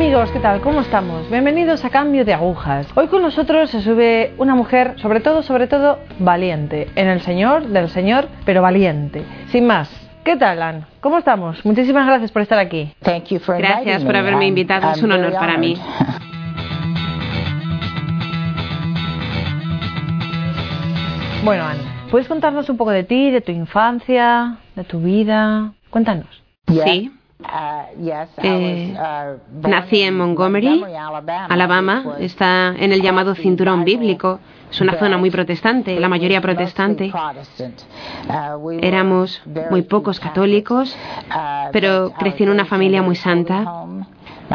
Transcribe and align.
Amigos, 0.00 0.30
¿qué 0.30 0.40
tal? 0.40 0.62
¿Cómo 0.62 0.80
estamos? 0.80 1.28
Bienvenidos 1.28 1.84
a 1.84 1.90
Cambio 1.90 2.24
de 2.24 2.32
Agujas. 2.32 2.86
Hoy 2.94 3.08
con 3.08 3.20
nosotros 3.20 3.68
se 3.68 3.82
sube 3.82 4.32
una 4.38 4.54
mujer, 4.54 4.94
sobre 4.98 5.20
todo, 5.20 5.42
sobre 5.42 5.66
todo, 5.66 5.98
valiente. 6.18 6.88
En 6.94 7.06
el 7.06 7.20
Señor, 7.20 7.66
del 7.66 7.90
Señor, 7.90 8.26
pero 8.46 8.62
valiente. 8.62 9.22
Sin 9.48 9.66
más, 9.66 9.90
¿qué 10.24 10.36
tal, 10.36 10.62
Ann? 10.62 10.86
¿Cómo 11.02 11.18
estamos? 11.18 11.62
Muchísimas 11.66 12.06
gracias 12.06 12.32
por 12.32 12.40
estar 12.40 12.58
aquí. 12.58 12.94
Gracias 13.02 14.02
por 14.02 14.16
haberme 14.16 14.46
invitado, 14.46 14.90
es 14.90 15.02
un 15.02 15.12
honor 15.12 15.34
para 15.34 15.58
mí. 15.58 15.76
Bueno, 21.44 21.64
Ann, 21.64 21.76
¿puedes 22.10 22.26
contarnos 22.26 22.70
un 22.70 22.78
poco 22.78 22.90
de 22.90 23.04
ti, 23.04 23.30
de 23.30 23.42
tu 23.42 23.52
infancia, 23.52 24.56
de 24.76 24.84
tu 24.84 25.00
vida? 25.00 25.74
Cuéntanos. 25.90 26.42
Sí. 26.68 27.12
Eh, 28.42 28.96
nací 29.62 30.02
en 30.02 30.16
Montgomery, 30.16 30.84
Alabama. 31.48 32.16
Está 32.18 32.74
en 32.78 32.92
el 32.92 33.02
llamado 33.02 33.34
cinturón 33.34 33.84
bíblico. 33.84 34.40
Es 34.70 34.80
una 34.80 34.94
zona 34.98 35.18
muy 35.18 35.30
protestante, 35.30 35.98
la 35.98 36.08
mayoría 36.08 36.40
protestante. 36.40 37.12
Éramos 38.80 39.42
muy 39.70 39.82
pocos 39.82 40.20
católicos, 40.20 40.96
pero 41.72 42.12
crecí 42.18 42.44
en 42.44 42.50
una 42.50 42.64
familia 42.64 43.02
muy 43.02 43.16
santa. 43.16 43.84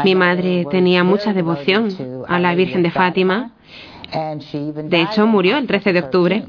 Mi 0.04 0.14
madre 0.14 0.66
tenía 0.70 1.04
mucha 1.04 1.32
devoción 1.32 1.88
a 2.28 2.38
la 2.38 2.54
Virgen 2.54 2.82
de 2.82 2.90
Fátima. 2.90 3.50
De 4.12 5.02
hecho, 5.02 5.26
murió 5.26 5.58
el 5.58 5.66
13 5.66 5.92
de 5.92 5.98
octubre. 6.00 6.44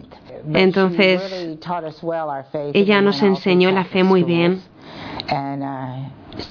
Entonces, 0.54 1.58
ella 2.74 3.02
nos 3.02 3.22
enseñó 3.22 3.72
la 3.72 3.84
fe 3.84 4.04
muy 4.04 4.24
bien. 4.24 4.62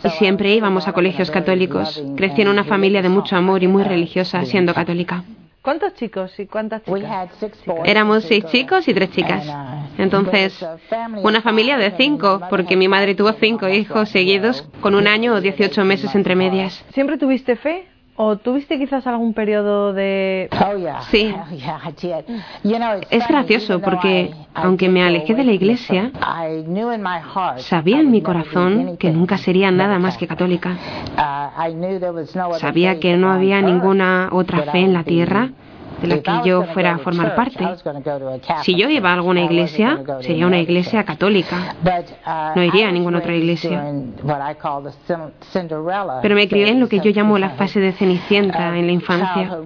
Y 0.04 0.10
siempre 0.10 0.54
íbamos 0.54 0.88
a 0.88 0.92
colegios 0.92 1.30
católicos. 1.30 2.02
Crecí 2.16 2.42
en 2.42 2.48
una 2.48 2.64
familia 2.64 3.02
de 3.02 3.08
mucho 3.08 3.36
amor 3.36 3.62
y 3.62 3.68
muy 3.68 3.84
religiosa, 3.84 4.44
siendo 4.44 4.74
católica. 4.74 5.24
¿Cuántos 5.66 5.94
chicos 5.94 6.38
y 6.38 6.46
cuántas 6.46 6.84
chicas? 6.84 7.28
Éramos 7.84 8.22
seis 8.22 8.44
chicos 8.46 8.86
y 8.86 8.94
tres 8.94 9.10
chicas. 9.10 9.44
Entonces, 9.98 10.64
una 11.22 11.42
familia 11.42 11.76
de 11.76 11.90
cinco, 11.90 12.40
porque 12.48 12.76
mi 12.76 12.86
madre 12.86 13.16
tuvo 13.16 13.32
cinco 13.32 13.68
hijos 13.68 14.08
seguidos 14.10 14.68
con 14.80 14.94
un 14.94 15.08
año 15.08 15.34
o 15.34 15.40
dieciocho 15.40 15.84
meses 15.84 16.14
entre 16.14 16.36
medias. 16.36 16.84
¿Siempre 16.92 17.18
tuviste 17.18 17.56
fe? 17.56 17.88
¿O 18.14 18.36
tuviste 18.36 18.78
quizás 18.78 19.06
algún 19.06 19.34
periodo 19.34 19.92
de...? 19.92 20.48
Sí. 21.10 21.34
Es 23.10 23.26
gracioso 23.28 23.80
porque, 23.80 24.30
aunque 24.56 24.88
me 24.88 25.02
alejé 25.02 25.34
de 25.34 25.44
la 25.44 25.52
iglesia, 25.52 26.10
sabía 27.58 28.00
en 28.00 28.10
mi 28.10 28.22
corazón 28.22 28.96
que 28.96 29.10
nunca 29.10 29.38
sería 29.38 29.70
nada 29.70 29.98
más 29.98 30.16
que 30.16 30.26
católica. 30.26 30.76
Sabía 32.58 32.98
que 32.98 33.16
no 33.16 33.30
había 33.30 33.60
ninguna 33.60 34.28
otra 34.32 34.62
fe 34.62 34.80
en 34.80 34.92
la 34.92 35.04
tierra 35.04 35.50
de 36.00 36.08
la 36.08 36.18
que 36.20 36.48
yo 36.48 36.64
fuera 36.74 36.94
a 36.94 36.98
formar 36.98 37.34
parte. 37.34 37.66
Si 38.62 38.74
yo 38.76 38.88
iba 38.88 39.10
a 39.10 39.14
alguna 39.14 39.42
iglesia, 39.42 40.00
sería 40.20 40.46
una 40.46 40.58
iglesia 40.58 41.04
católica. 41.04 41.74
No 42.54 42.62
iría 42.62 42.88
a 42.88 42.92
ninguna 42.92 43.18
otra 43.18 43.34
iglesia. 43.34 43.82
Pero 46.22 46.34
me 46.34 46.48
crié 46.48 46.68
en 46.68 46.80
lo 46.80 46.88
que 46.88 47.00
yo 47.00 47.10
llamo 47.10 47.38
la 47.38 47.50
fase 47.50 47.80
de 47.80 47.92
cenicienta 47.92 48.76
en 48.76 48.86
la 48.86 48.92
infancia. 48.92 49.58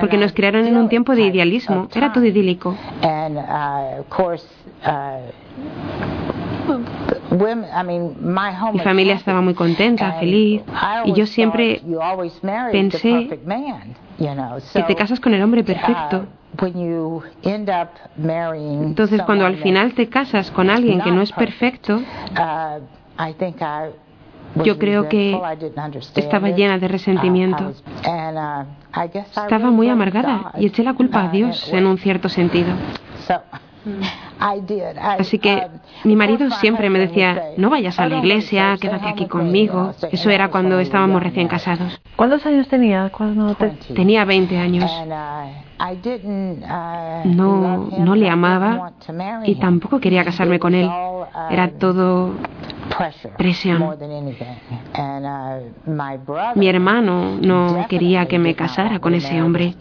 Porque 0.00 0.16
nos 0.16 0.32
criaron 0.32 0.66
en 0.66 0.76
un 0.76 0.88
tiempo 0.88 1.14
de 1.14 1.22
idealismo. 1.22 1.88
Era 1.94 2.12
todo 2.12 2.24
idílico. 2.24 2.76
Mi 8.72 8.78
familia 8.80 9.14
estaba 9.14 9.40
muy 9.40 9.54
contenta, 9.54 10.12
feliz, 10.12 10.62
y 11.04 11.12
yo 11.12 11.26
siempre 11.26 11.82
pensé 12.72 13.38
que 14.72 14.82
te 14.82 14.94
casas 14.94 15.20
con 15.20 15.34
el 15.34 15.42
hombre 15.42 15.62
perfecto. 15.64 16.26
Entonces, 18.82 19.22
cuando 19.22 19.46
al 19.46 19.56
final 19.56 19.92
te 19.92 20.08
casas 20.08 20.50
con 20.50 20.70
alguien 20.70 21.00
que 21.00 21.10
no 21.10 21.20
es 21.20 21.32
perfecto, 21.32 22.00
yo 24.64 24.78
creo 24.78 25.08
que 25.08 25.38
estaba 26.14 26.50
llena 26.50 26.78
de 26.78 26.88
resentimiento. 26.88 27.72
Estaba 29.18 29.70
muy 29.70 29.88
amargada 29.88 30.52
y 30.58 30.66
eché 30.66 30.82
la 30.82 30.94
culpa 30.94 31.24
a 31.24 31.28
Dios 31.28 31.72
en 31.72 31.86
un 31.86 31.98
cierto 31.98 32.28
sentido. 32.28 32.72
Así 34.38 35.38
que 35.38 35.54
um, 35.54 36.08
mi 36.08 36.16
marido 36.16 36.50
siempre 36.50 36.90
me 36.90 36.98
decía, 36.98 37.50
no 37.56 37.70
vayas 37.70 37.98
a 37.98 38.06
la 38.06 38.18
iglesia, 38.18 38.76
quédate 38.80 39.08
aquí 39.08 39.26
conmigo. 39.26 39.94
Eso 40.12 40.30
era 40.30 40.48
cuando 40.48 40.78
estábamos 40.78 41.22
recién 41.22 41.48
casados. 41.48 42.00
¿Cuántos 42.16 42.44
años 42.46 42.68
tenía 42.68 43.10
cuando 43.10 43.56
Tenía 43.94 44.24
20 44.24 44.58
años. 44.58 44.90
Uh, 44.90 45.84
uh, 45.84 47.28
no, 47.28 47.88
no 47.98 48.14
le 48.14 48.30
amaba 48.30 48.92
y 49.44 49.56
tampoco 49.56 50.00
quería 50.00 50.24
casarme 50.24 50.58
con 50.58 50.74
él. 50.74 50.90
Era 51.50 51.64
um, 51.64 51.78
todo 51.78 52.34
presión. 53.36 53.82
Uh, 53.82 53.94
mi 56.54 56.68
hermano 56.68 57.36
no 57.40 57.86
quería 57.88 58.26
que 58.26 58.38
me 58.38 58.54
casara 58.54 58.98
con 59.00 59.14
ese 59.14 59.42
hombre 59.42 59.74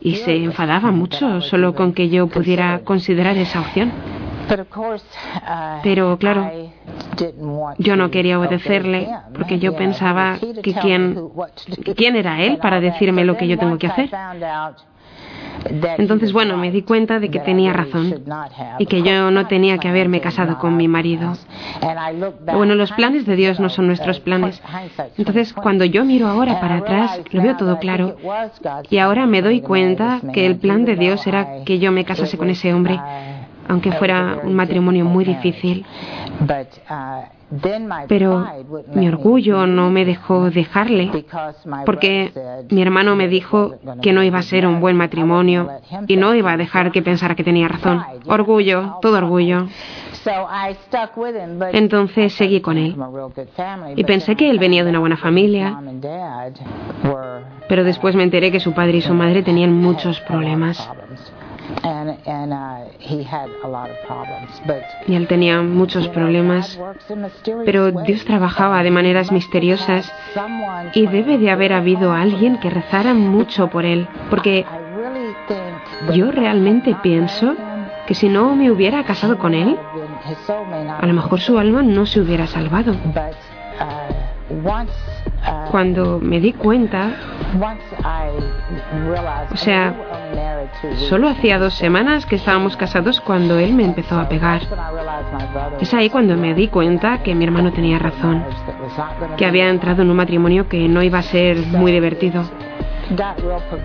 y 0.00 0.14
se 0.16 0.36
enfadaba 0.36 0.90
mucho 0.90 1.40
solo 1.40 1.74
con 1.74 1.92
que 1.92 2.08
yo 2.08 2.26
pudiera 2.26 2.80
considerar 2.80 3.36
esa 3.36 3.60
opción. 3.60 3.92
Pero 5.82 6.18
claro, 6.18 6.50
yo 7.78 7.96
no 7.96 8.10
quería 8.10 8.38
obedecerle 8.38 9.08
porque 9.34 9.58
yo 9.58 9.76
pensaba 9.76 10.38
que 10.62 10.74
quién, 10.74 11.30
quién 11.96 12.16
era 12.16 12.42
él 12.42 12.58
para 12.58 12.80
decirme 12.80 13.24
lo 13.24 13.36
que 13.36 13.46
yo 13.46 13.58
tengo 13.58 13.78
que 13.78 13.86
hacer. 13.86 14.10
Entonces, 15.98 16.32
bueno, 16.32 16.56
me 16.56 16.70
di 16.70 16.82
cuenta 16.82 17.20
de 17.20 17.30
que 17.30 17.40
tenía 17.40 17.72
razón 17.72 18.22
y 18.78 18.86
que 18.86 19.02
yo 19.02 19.30
no 19.30 19.46
tenía 19.46 19.78
que 19.78 19.88
haberme 19.88 20.20
casado 20.20 20.58
con 20.58 20.76
mi 20.76 20.88
marido. 20.88 21.32
Bueno, 22.52 22.74
los 22.74 22.92
planes 22.92 23.26
de 23.26 23.36
Dios 23.36 23.60
no 23.60 23.68
son 23.68 23.86
nuestros 23.86 24.20
planes. 24.20 24.60
Entonces, 25.16 25.52
cuando 25.52 25.84
yo 25.84 26.04
miro 26.04 26.26
ahora 26.26 26.60
para 26.60 26.76
atrás, 26.76 27.20
lo 27.30 27.42
veo 27.42 27.56
todo 27.56 27.78
claro. 27.78 28.16
Y 28.88 28.98
ahora 28.98 29.26
me 29.26 29.42
doy 29.42 29.60
cuenta 29.60 30.20
que 30.32 30.46
el 30.46 30.56
plan 30.56 30.84
de 30.84 30.96
Dios 30.96 31.26
era 31.26 31.64
que 31.64 31.78
yo 31.78 31.92
me 31.92 32.04
casase 32.04 32.36
con 32.36 32.50
ese 32.50 32.72
hombre, 32.72 33.00
aunque 33.68 33.92
fuera 33.92 34.40
un 34.42 34.54
matrimonio 34.54 35.04
muy 35.04 35.24
difícil. 35.24 35.84
Pero 38.08 38.46
mi 38.94 39.08
orgullo 39.08 39.66
no 39.66 39.90
me 39.90 40.04
dejó 40.04 40.50
dejarle, 40.50 41.24
porque 41.84 42.32
mi 42.70 42.82
hermano 42.82 43.16
me 43.16 43.28
dijo 43.28 43.74
que 44.00 44.12
no 44.12 44.22
iba 44.22 44.38
a 44.38 44.42
ser 44.42 44.66
un 44.66 44.80
buen 44.80 44.96
matrimonio 44.96 45.68
y 46.06 46.16
no 46.16 46.34
iba 46.34 46.52
a 46.52 46.56
dejar 46.56 46.92
que 46.92 47.02
pensara 47.02 47.34
que 47.34 47.44
tenía 47.44 47.68
razón. 47.68 48.02
Orgullo, 48.26 48.98
todo 49.02 49.18
orgullo. 49.18 49.66
Entonces 51.72 52.34
seguí 52.34 52.60
con 52.60 52.76
él. 52.76 52.96
Y 53.96 54.04
pensé 54.04 54.36
que 54.36 54.50
él 54.50 54.58
venía 54.58 54.84
de 54.84 54.90
una 54.90 55.00
buena 55.00 55.16
familia. 55.16 55.80
Pero 57.68 57.84
después 57.84 58.14
me 58.14 58.22
enteré 58.22 58.52
que 58.52 58.60
su 58.60 58.72
padre 58.74 58.98
y 58.98 59.00
su 59.00 59.14
madre 59.14 59.42
tenían 59.42 59.72
muchos 59.72 60.20
problemas. 60.20 60.88
Y 65.06 65.14
él 65.14 65.26
tenía 65.26 65.62
muchos 65.62 66.08
problemas, 66.08 66.78
pero 67.64 67.90
Dios 67.90 68.24
trabajaba 68.24 68.82
de 68.82 68.90
maneras 68.90 69.32
misteriosas 69.32 70.12
y 70.94 71.06
debe 71.06 71.38
de 71.38 71.50
haber 71.50 71.72
habido 71.72 72.12
alguien 72.12 72.58
que 72.58 72.70
rezara 72.70 73.14
mucho 73.14 73.68
por 73.68 73.84
él, 73.84 74.08
porque 74.28 74.64
yo 76.12 76.30
realmente 76.30 76.96
pienso 77.02 77.54
que 78.06 78.14
si 78.14 78.28
no 78.28 78.54
me 78.56 78.70
hubiera 78.70 79.04
casado 79.04 79.38
con 79.38 79.54
él, 79.54 79.78
a 80.98 81.06
lo 81.06 81.14
mejor 81.14 81.40
su 81.40 81.58
alma 81.58 81.82
no 81.82 82.06
se 82.06 82.20
hubiera 82.20 82.46
salvado. 82.46 82.94
Cuando 85.70 86.18
me 86.20 86.40
di 86.40 86.52
cuenta, 86.52 87.12
o 89.52 89.56
sea, 89.56 89.94
solo 91.08 91.28
hacía 91.28 91.58
dos 91.58 91.74
semanas 91.74 92.26
que 92.26 92.36
estábamos 92.36 92.76
casados 92.76 93.20
cuando 93.20 93.58
él 93.58 93.74
me 93.74 93.84
empezó 93.84 94.18
a 94.18 94.28
pegar. 94.28 94.62
Es 95.80 95.94
ahí 95.94 96.10
cuando 96.10 96.36
me 96.36 96.54
di 96.54 96.68
cuenta 96.68 97.22
que 97.22 97.34
mi 97.34 97.44
hermano 97.44 97.72
tenía 97.72 97.98
razón, 97.98 98.44
que 99.36 99.46
había 99.46 99.68
entrado 99.68 100.02
en 100.02 100.10
un 100.10 100.16
matrimonio 100.16 100.68
que 100.68 100.88
no 100.88 101.02
iba 101.02 101.18
a 101.18 101.22
ser 101.22 101.58
muy 101.66 101.92
divertido. 101.92 102.42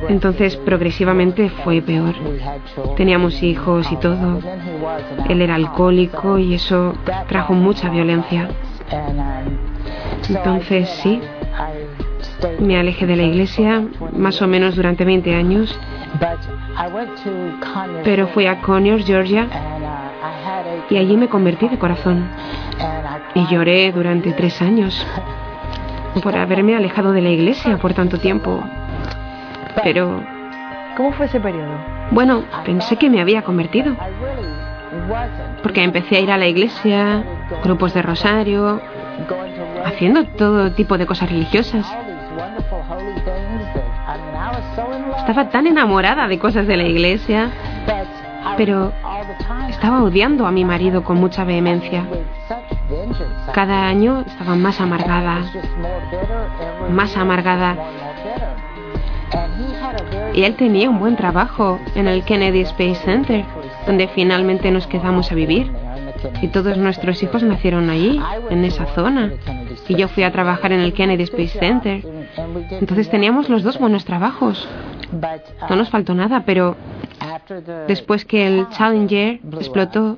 Entonces 0.07 0.55
progresivamente 0.57 1.49
fue 1.49 1.81
peor. 1.81 2.15
Teníamos 2.95 3.41
hijos 3.41 3.91
y 3.91 3.95
todo. 3.97 4.39
Él 5.29 5.41
era 5.41 5.55
alcohólico 5.55 6.37
y 6.37 6.55
eso 6.55 6.93
trajo 7.27 7.53
mucha 7.53 7.89
violencia. 7.89 8.49
Entonces 10.29 10.89
sí, 10.89 11.21
me 12.59 12.77
alejé 12.77 13.05
de 13.05 13.15
la 13.15 13.23
iglesia 13.23 13.83
más 14.11 14.41
o 14.41 14.47
menos 14.47 14.75
durante 14.75 15.05
20 15.05 15.35
años, 15.35 15.77
pero 18.03 18.27
fui 18.27 18.47
a 18.47 18.61
Conyers, 18.61 19.05
Georgia, 19.05 19.47
Y 20.89 20.97
allí 20.97 21.17
me 21.17 21.27
convertí 21.27 21.67
de 21.67 21.77
corazón. 21.77 22.27
Y 23.33 23.45
lloré 23.47 23.91
durante 23.91 24.31
tres 24.33 24.61
años 24.61 25.05
por 26.21 26.35
haberme 26.37 26.75
alejado 26.75 27.11
de 27.11 27.21
la 27.21 27.29
iglesia 27.29 27.77
por 27.77 27.93
tanto 27.93 28.19
tiempo. 28.19 28.63
Pero... 29.83 30.23
¿Cómo 30.95 31.11
fue 31.11 31.25
ese 31.25 31.39
periodo? 31.39 31.73
Bueno, 32.11 32.45
pensé 32.65 32.95
que 32.95 33.09
me 33.09 33.19
había 33.19 33.41
convertido. 33.41 33.95
Porque 35.61 35.83
empecé 35.83 36.17
a 36.17 36.19
ir 36.21 36.31
a 36.31 36.37
la 36.37 36.47
iglesia, 36.47 37.23
grupos 37.63 37.93
de 37.93 38.01
rosario, 38.01 38.81
haciendo 39.85 40.25
todo 40.25 40.71
tipo 40.71 40.97
de 40.97 41.05
cosas 41.05 41.29
religiosas. 41.29 41.85
Estaba 45.17 45.49
tan 45.49 45.67
enamorada 45.67 46.27
de 46.27 46.39
cosas 46.39 46.67
de 46.67 46.77
la 46.77 46.83
iglesia, 46.83 47.49
pero 48.57 48.91
estaba 49.69 50.03
odiando 50.03 50.45
a 50.45 50.51
mi 50.51 50.65
marido 50.65 51.03
con 51.03 51.17
mucha 51.17 51.43
vehemencia. 51.43 52.05
Cada 53.53 53.87
año 53.87 54.23
estaba 54.25 54.55
más 54.55 54.81
amargada, 54.81 55.43
más 56.91 57.15
amargada. 57.15 57.77
Y 60.33 60.43
él 60.43 60.55
tenía 60.55 60.89
un 60.89 60.99
buen 60.99 61.15
trabajo 61.15 61.79
en 61.95 62.07
el 62.07 62.23
Kennedy 62.23 62.61
Space 62.61 62.95
Center, 63.05 63.45
donde 63.87 64.07
finalmente 64.09 64.69
nos 64.71 64.85
quedamos 64.87 65.31
a 65.31 65.35
vivir. 65.35 65.71
Y 66.41 66.47
todos 66.49 66.77
nuestros 66.77 67.21
hijos 67.23 67.43
nacieron 67.43 67.89
allí, 67.89 68.21
en 68.49 68.65
esa 68.65 68.85
zona. 68.87 69.31
Y 69.87 69.95
yo 69.95 70.07
fui 70.07 70.23
a 70.23 70.31
trabajar 70.31 70.71
en 70.71 70.79
el 70.79 70.93
Kennedy 70.93 71.23
Space 71.23 71.59
Center. 71.59 72.03
Entonces 72.71 73.09
teníamos 73.09 73.49
los 73.49 73.63
dos 73.63 73.79
buenos 73.79 74.05
trabajos. 74.05 74.67
No 75.69 75.75
nos 75.75 75.89
faltó 75.89 76.13
nada, 76.13 76.43
pero 76.45 76.75
después 77.87 78.25
que 78.25 78.47
el 78.47 78.69
Challenger 78.69 79.39
explotó, 79.59 80.17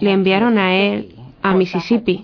le 0.00 0.12
enviaron 0.12 0.58
a 0.58 0.74
él 0.74 1.16
a 1.42 1.54
Mississippi. 1.54 2.22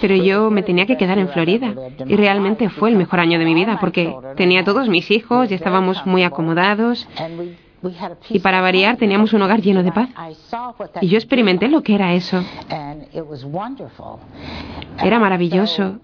Pero 0.00 0.16
yo 0.16 0.50
me 0.50 0.62
tenía 0.62 0.86
que 0.86 0.96
quedar 0.96 1.18
en 1.18 1.28
Florida. 1.28 1.72
Y 2.06 2.16
realmente 2.16 2.68
fue 2.68 2.90
el 2.90 2.96
mejor 2.96 3.20
año 3.20 3.38
de 3.38 3.44
mi 3.44 3.54
vida 3.54 3.78
porque 3.80 4.14
tenía 4.36 4.64
todos 4.64 4.88
mis 4.88 5.10
hijos 5.10 5.50
y 5.50 5.54
estábamos 5.54 6.04
muy 6.06 6.24
acomodados. 6.24 7.06
Y 8.30 8.38
para 8.40 8.60
variar 8.60 8.96
teníamos 8.96 9.32
un 9.32 9.42
hogar 9.42 9.60
lleno 9.60 9.82
de 9.82 9.92
paz. 9.92 10.08
Y 11.00 11.08
yo 11.08 11.16
experimenté 11.16 11.68
lo 11.68 11.82
que 11.82 11.94
era 11.94 12.14
eso. 12.14 12.42
Era 15.02 15.18
maravilloso. 15.18 15.98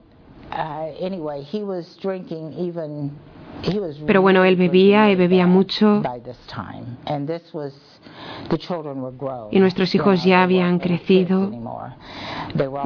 Pero 4.06 4.23
bueno, 4.23 4.44
él 4.44 4.56
bebía 4.56 5.11
y 5.11 5.17
bebía 5.17 5.47
mucho. 5.47 6.03
Y 9.50 9.61
nuestros 9.61 9.94
hijos 9.94 10.25
ya 10.25 10.43
habían 10.43 10.79
crecido. 10.79 11.50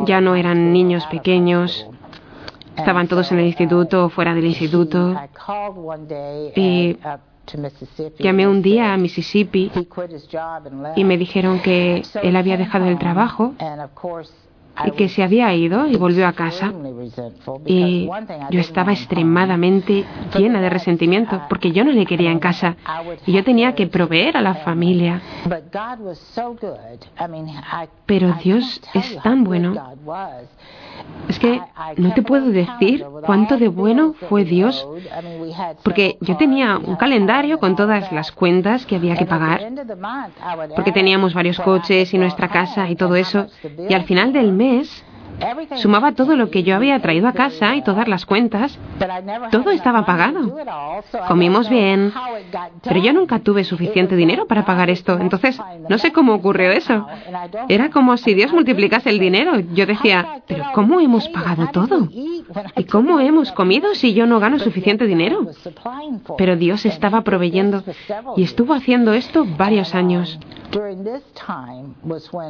Ya 0.07 0.21
no 0.21 0.35
eran 0.35 0.73
niños 0.73 1.07
pequeños. 1.07 1.87
Estaban 2.77 3.07
todos 3.07 3.31
en 3.31 3.39
el 3.39 3.47
instituto 3.47 4.07
o 4.07 4.09
fuera 4.09 4.35
del 4.35 4.47
instituto. 4.47 5.15
Y 6.57 6.97
Llamé 8.19 8.49
un 8.49 8.63
día 8.63 8.95
a 8.95 8.97
Mississippi 8.97 9.71
y 10.97 11.05
me 11.05 11.19
dijeron 11.19 11.61
que 11.61 12.03
él 12.23 12.37
había 12.37 12.57
dejado 12.57 12.87
el 12.87 12.99
trabajo 12.99 13.55
y 14.87 14.91
que 14.93 15.09
se 15.09 15.23
había 15.23 15.55
ido 15.55 15.87
y 15.87 15.97
volvió 15.97 16.27
a 16.27 16.33
casa. 16.33 16.73
Y 17.67 18.09
yo 18.51 18.61
estaba 18.61 18.93
extremadamente 18.93 20.05
llena 20.37 20.61
de 20.61 20.71
resentimiento 20.71 21.43
porque 21.49 21.71
yo 21.71 21.85
no 21.85 21.93
le 21.93 22.07
quería 22.07 22.31
en 22.31 22.39
casa 22.39 22.77
y 23.27 23.33
yo 23.33 23.45
tenía 23.45 23.75
que 23.75 23.87
proveer 23.87 24.37
a 24.37 24.41
la 24.41 24.55
familia. 24.55 25.21
Pero 28.07 28.35
Dios 28.43 28.81
es 28.95 29.17
tan 29.23 29.45
bueno. 29.45 29.75
Es 31.29 31.39
que 31.39 31.61
no 31.97 32.13
te 32.13 32.23
puedo 32.23 32.51
decir 32.51 33.05
cuánto 33.25 33.57
de 33.57 33.69
bueno 33.69 34.15
fue 34.29 34.45
Dios, 34.45 34.87
porque 35.83 36.19
yo 36.21 36.37
tenía 36.37 36.79
un 36.79 36.97
calendario 36.97 37.59
con 37.59 37.77
todas 37.77 38.13
las 38.13 38.31
cuentas 38.31 38.85
que 38.87 38.97
había 38.97 39.17
que 39.17 39.27
pagar, 39.27 39.73
porque 40.75 40.93
teníamos 40.93 41.35
varios 41.35 41.59
coches 41.61 42.13
y 42.13 42.19
nuestra 42.19 42.49
casa 42.49 42.89
y 42.91 42.97
todo 42.97 43.17
eso, 43.17 43.47
y 43.89 43.95
al 43.95 44.05
final 44.05 44.33
del 44.33 44.53
mes 44.53 45.05
Sumaba 45.77 46.13
todo 46.13 46.37
lo 46.37 46.51
que 46.51 46.63
yo 46.63 46.77
había 46.77 47.01
traído 47.01 47.29
a 47.29 47.33
casa 47.33 47.75
y 47.77 47.83
todas 47.83 48.09
las 48.09 48.27
cuentas. 48.27 48.79
Todo 49.51 49.71
estaba 49.71 50.05
pagado. 50.07 50.57
Comimos 51.29 51.69
bien, 51.69 52.13
pero 52.83 53.01
yo 53.01 53.13
nunca 53.13 53.41
tuve 53.41 53.65
suficiente 53.65 54.17
dinero 54.17 54.47
para 54.47 54.65
pagar 54.65 54.91
esto. 54.91 55.19
Entonces, 55.19 55.61
no 55.89 55.99
sé 55.99 56.13
cómo 56.13 56.35
ocurrió 56.35 56.71
eso. 56.71 57.07
Era 57.69 57.91
como 57.91 58.17
si 58.17 58.35
Dios 58.35 58.53
multiplicase 58.53 59.11
el 59.11 59.19
dinero. 59.19 59.59
Yo 59.75 59.87
decía, 59.87 60.43
pero 60.47 60.65
¿cómo 60.73 61.01
hemos 61.01 61.29
pagado 61.29 61.69
todo? 61.69 62.09
¿Y 62.77 62.85
cómo 62.85 63.21
hemos 63.21 63.53
comido 63.53 63.95
si 63.95 64.15
yo 64.15 64.27
no 64.27 64.41
gano 64.41 64.59
suficiente 64.59 65.07
dinero? 65.07 65.47
Pero 66.39 66.57
Dios 66.57 66.87
estaba 66.87 67.23
proveyendo 67.23 67.83
y 68.37 68.45
estuvo 68.45 68.75
haciendo 68.75 69.13
esto 69.13 69.45
varios 69.57 69.95
años. 69.95 70.39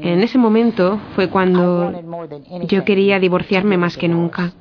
En 0.00 0.22
ese 0.22 0.38
momento 0.38 0.98
fue 1.14 1.28
cuando 1.28 1.92
yo 2.74 2.84
quería 2.84 3.18
divorciarme 3.18 3.76
más 3.76 3.96
que 3.96 4.08
nunca. 4.08 4.52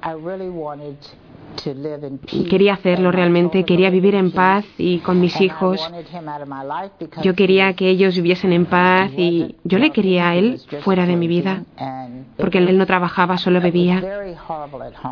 Quería 2.50 2.74
hacerlo 2.74 3.12
realmente, 3.12 3.64
quería 3.64 3.90
vivir 3.90 4.16
en 4.16 4.32
paz 4.32 4.66
y 4.78 5.00
con 5.00 5.20
mis 5.20 5.40
hijos. 5.40 5.80
Yo 7.22 7.36
quería 7.36 7.74
que 7.74 7.90
ellos 7.90 8.16
viviesen 8.16 8.54
en 8.54 8.66
paz 8.66 9.12
y 9.16 9.56
yo 9.64 9.78
le 9.78 9.92
quería 9.92 10.30
a 10.30 10.36
él 10.36 10.60
fuera 10.82 11.06
de 11.06 11.16
mi 11.16 11.28
vida, 11.28 11.64
porque 12.38 12.58
él 12.58 12.78
no 12.78 12.86
trabajaba, 12.86 13.38
solo 13.38 13.62
bebía. 13.62 14.02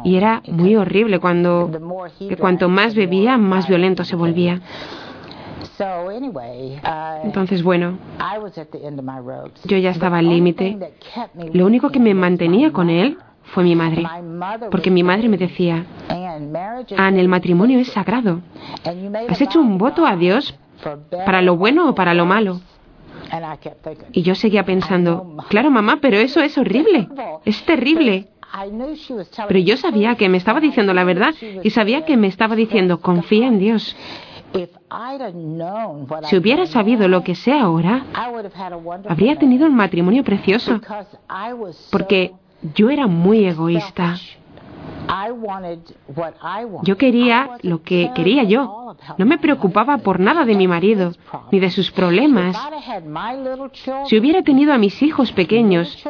Y 0.04 0.16
era 0.16 0.42
muy 0.48 0.76
horrible 0.76 1.20
cuando, 1.20 1.70
cuanto 2.40 2.70
más 2.70 2.96
bebía, 2.96 3.38
más 3.38 3.68
violento 3.68 4.04
se 4.04 4.16
volvía. 4.16 4.62
Entonces, 7.24 7.64
bueno, 7.64 7.98
yo 9.66 9.78
ya 9.78 9.90
estaba 9.90 10.20
al 10.20 10.30
límite. 10.30 10.78
Lo 11.54 11.66
único 11.66 11.90
que 11.90 12.00
me 12.00 12.14
mantenía 12.14 12.72
con 12.72 12.90
él 12.90 13.18
fue 13.44 13.64
mi 13.64 13.76
madre, 13.76 14.04
porque 14.70 14.92
mi 14.92 15.04
madre 15.04 15.28
me 15.28 15.38
decía, 15.38 15.86
Anne, 16.98 17.20
el 17.20 17.28
matrimonio 17.28 17.80
es 17.80 17.90
sagrado. 17.90 18.42
Has 19.28 19.42
hecho 19.42 19.60
un 19.60 19.78
voto 19.78 20.06
a 20.06 20.16
Dios 20.16 20.56
para 21.26 21.42
lo 21.42 21.58
bueno 21.58 21.90
o 21.90 21.96
para 21.96 22.14
lo 22.14 22.26
malo. 22.26 22.62
Y 24.12 24.22
yo 24.24 24.36
seguía 24.36 24.66
pensando, 24.66 25.38
claro 25.50 25.72
mamá, 25.72 26.00
pero 26.02 26.18
eso 26.18 26.42
es 26.42 26.58
horrible, 26.58 27.08
es 27.46 27.64
terrible. 27.66 28.28
Pero 29.48 29.60
yo 29.60 29.78
sabía 29.78 30.16
que 30.16 30.28
me 30.28 30.38
estaba 30.38 30.60
diciendo 30.60 30.94
la 30.94 31.06
verdad 31.06 31.34
y 31.64 31.70
sabía 31.70 32.04
que 32.04 32.18
me 32.18 32.28
estaba 32.28 32.56
diciendo, 32.56 33.00
confía 33.00 33.48
en 33.48 33.60
Dios. 33.60 33.96
Si 36.24 36.38
hubiera 36.38 36.66
sabido 36.66 37.08
lo 37.08 37.24
que 37.24 37.36
sé 37.36 37.54
ahora, 37.54 38.06
habría 39.08 39.38
tenido 39.38 39.66
un 39.66 39.76
matrimonio 39.76 40.24
precioso, 40.24 40.82
porque 41.92 42.34
yo 42.76 42.90
era 42.90 43.08
muy 43.08 43.46
egoísta. 43.46 44.16
Yo 46.84 46.98
quería 46.98 47.58
lo 47.62 47.84
que 47.84 48.12
quería 48.16 48.44
yo. 48.44 48.96
No 49.18 49.26
me 49.26 49.38
preocupaba 49.38 49.98
por 50.00 50.20
nada 50.20 50.46
de 50.46 50.56
mi 50.56 50.68
marido, 50.68 51.14
ni 51.52 51.60
de 51.60 51.70
sus 51.70 51.92
problemas. 51.92 52.58
Si 54.06 54.18
hubiera 54.18 54.42
tenido 54.44 54.74
a 54.74 54.78
mis 54.78 55.02
hijos 55.02 55.32
pequeños, 55.32 56.04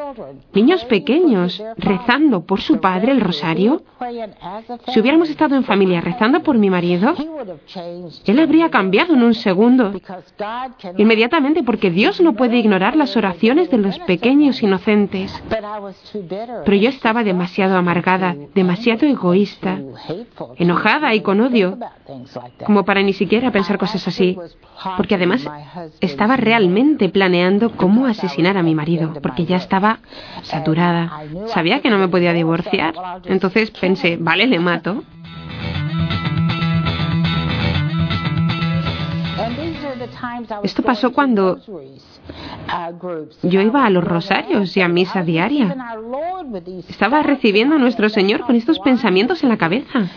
niños 0.54 0.86
pequeños, 0.86 1.62
rezando 1.78 2.46
por 2.46 2.62
su 2.62 2.80
padre 2.80 3.12
el 3.12 3.22
rosario, 3.22 3.84
si 4.88 5.00
hubiéramos 5.00 5.30
estado 5.30 5.56
en 5.56 5.64
familia 5.64 6.02
rezando 6.02 6.42
por 6.42 6.58
mi 6.58 6.70
marido, 6.70 7.14
él 8.26 8.40
habría 8.40 8.70
cambiado 8.70 9.14
en 9.14 9.24
un 9.24 9.34
segundo. 9.34 9.94
Inmediatamente, 10.98 11.64
porque 11.64 11.92
Dios 11.92 12.22
no 12.22 12.34
puede 12.34 12.58
ignorar 12.58 12.96
las 12.96 13.16
oraciones 13.16 13.70
de 13.70 13.78
los 13.78 13.98
pequeños 14.00 14.62
inocentes. 14.64 15.42
Pero 16.66 16.78
yo 16.78 16.90
estaba 16.90 17.24
demasiado 17.24 17.78
amargada, 17.78 18.36
egoísta, 18.94 19.80
enojada 20.58 21.14
y 21.14 21.22
con 21.22 21.42
odio, 21.42 21.78
como 22.66 22.86
para 22.86 23.02
ni 23.02 23.14
siquiera 23.14 23.52
pensar 23.52 23.78
cosas 23.78 24.08
así, 24.08 24.38
porque 24.98 25.16
además 25.16 25.48
estaba 26.00 26.38
realmente 26.38 27.10
planeando 27.10 27.72
cómo 27.72 28.06
asesinar 28.06 28.58
a 28.58 28.64
mi 28.64 28.76
marido, 28.76 29.14
porque 29.22 29.46
ya 29.46 29.58
estaba 29.58 30.00
saturada. 30.44 31.24
Sabía 31.48 31.82
que 31.82 31.90
no 31.90 31.98
me 31.98 32.08
podía 32.08 32.34
divorciar, 32.34 32.94
entonces 33.26 33.72
pensé, 33.72 34.18
vale, 34.20 34.48
le 34.48 34.60
mato. 34.60 35.04
Esto 40.64 40.82
pasó 40.84 41.12
cuando 41.12 41.60
yo 43.44 43.62
iba 43.62 43.86
a 43.86 43.90
los 43.90 44.04
rosarios 44.04 44.76
y 44.78 44.82
a 44.82 44.88
misa 44.88 45.24
diaria. 45.24 45.76
Estaba 46.90 47.24
recibiendo 47.24 47.76
a 47.76 47.80
nuestro 47.80 48.10
Señor 48.10 48.42
con 48.42 48.56
estos 48.56 48.80
pensamientos 48.80 49.44
en 49.44 49.50
la 49.50 49.58
cabeza. 49.58 50.08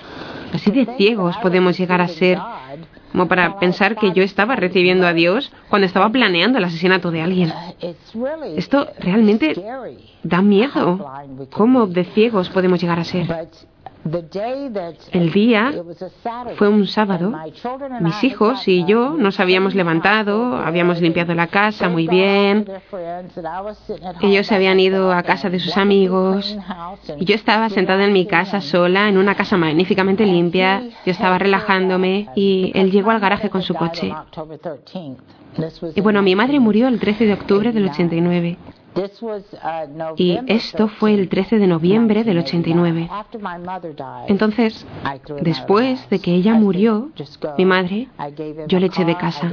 Así 0.52 0.70
de 0.70 0.86
ciegos 0.96 1.36
podemos 1.38 1.76
llegar 1.76 2.00
a 2.00 2.08
ser 2.08 2.38
como 3.14 3.28
para 3.28 3.60
pensar 3.60 3.96
que 3.96 4.12
yo 4.12 4.24
estaba 4.24 4.56
recibiendo 4.56 5.06
a 5.06 5.12
Dios 5.12 5.52
cuando 5.68 5.86
estaba 5.86 6.10
planeando 6.10 6.58
el 6.58 6.64
asesinato 6.64 7.12
de 7.12 7.22
alguien. 7.22 7.52
Esto 8.56 8.88
realmente 8.98 9.54
da 10.24 10.42
miedo. 10.42 11.12
¿Cómo 11.52 11.86
de 11.86 12.04
ciegos 12.04 12.50
podemos 12.50 12.80
llegar 12.80 12.98
a 12.98 13.04
ser? 13.04 13.48
El 15.12 15.32
día 15.32 15.72
fue 16.56 16.68
un 16.68 16.86
sábado. 16.86 17.32
Mis 18.00 18.22
hijos 18.22 18.68
y 18.68 18.84
yo 18.84 19.14
nos 19.16 19.40
habíamos 19.40 19.74
levantado, 19.74 20.56
habíamos 20.56 21.00
limpiado 21.00 21.34
la 21.34 21.46
casa 21.46 21.88
muy 21.88 22.06
bien. 22.06 22.66
Ellos 24.20 24.46
se 24.46 24.54
habían 24.54 24.78
ido 24.78 25.10
a 25.12 25.22
casa 25.22 25.48
de 25.48 25.58
sus 25.58 25.76
amigos. 25.78 26.56
Y 27.18 27.24
yo 27.24 27.34
estaba 27.34 27.70
sentada 27.70 28.04
en 28.04 28.12
mi 28.12 28.26
casa 28.26 28.60
sola, 28.60 29.08
en 29.08 29.16
una 29.16 29.34
casa 29.34 29.56
magníficamente 29.56 30.26
limpia. 30.26 30.82
Yo 31.06 31.12
estaba 31.12 31.38
relajándome 31.38 32.28
y 32.34 32.72
él 32.74 32.90
llegó 32.90 33.10
al 33.10 33.20
garaje 33.20 33.48
con 33.48 33.62
su 33.62 33.74
coche. 33.74 34.12
Y 35.94 36.00
bueno, 36.00 36.20
mi 36.20 36.34
madre 36.34 36.60
murió 36.60 36.88
el 36.88 37.00
13 37.00 37.26
de 37.26 37.32
octubre 37.32 37.72
del 37.72 37.88
89. 37.88 38.58
Y 40.16 40.38
esto 40.46 40.88
fue 40.88 41.14
el 41.14 41.28
13 41.28 41.58
de 41.58 41.66
noviembre 41.66 42.24
del 42.24 42.38
89. 42.38 43.08
Entonces, 44.28 44.86
después 45.40 46.08
de 46.10 46.18
que 46.20 46.32
ella 46.32 46.54
murió, 46.54 47.10
mi 47.58 47.64
madre, 47.64 48.08
yo 48.68 48.78
le 48.78 48.86
eché 48.86 49.04
de 49.04 49.16
casa. 49.16 49.50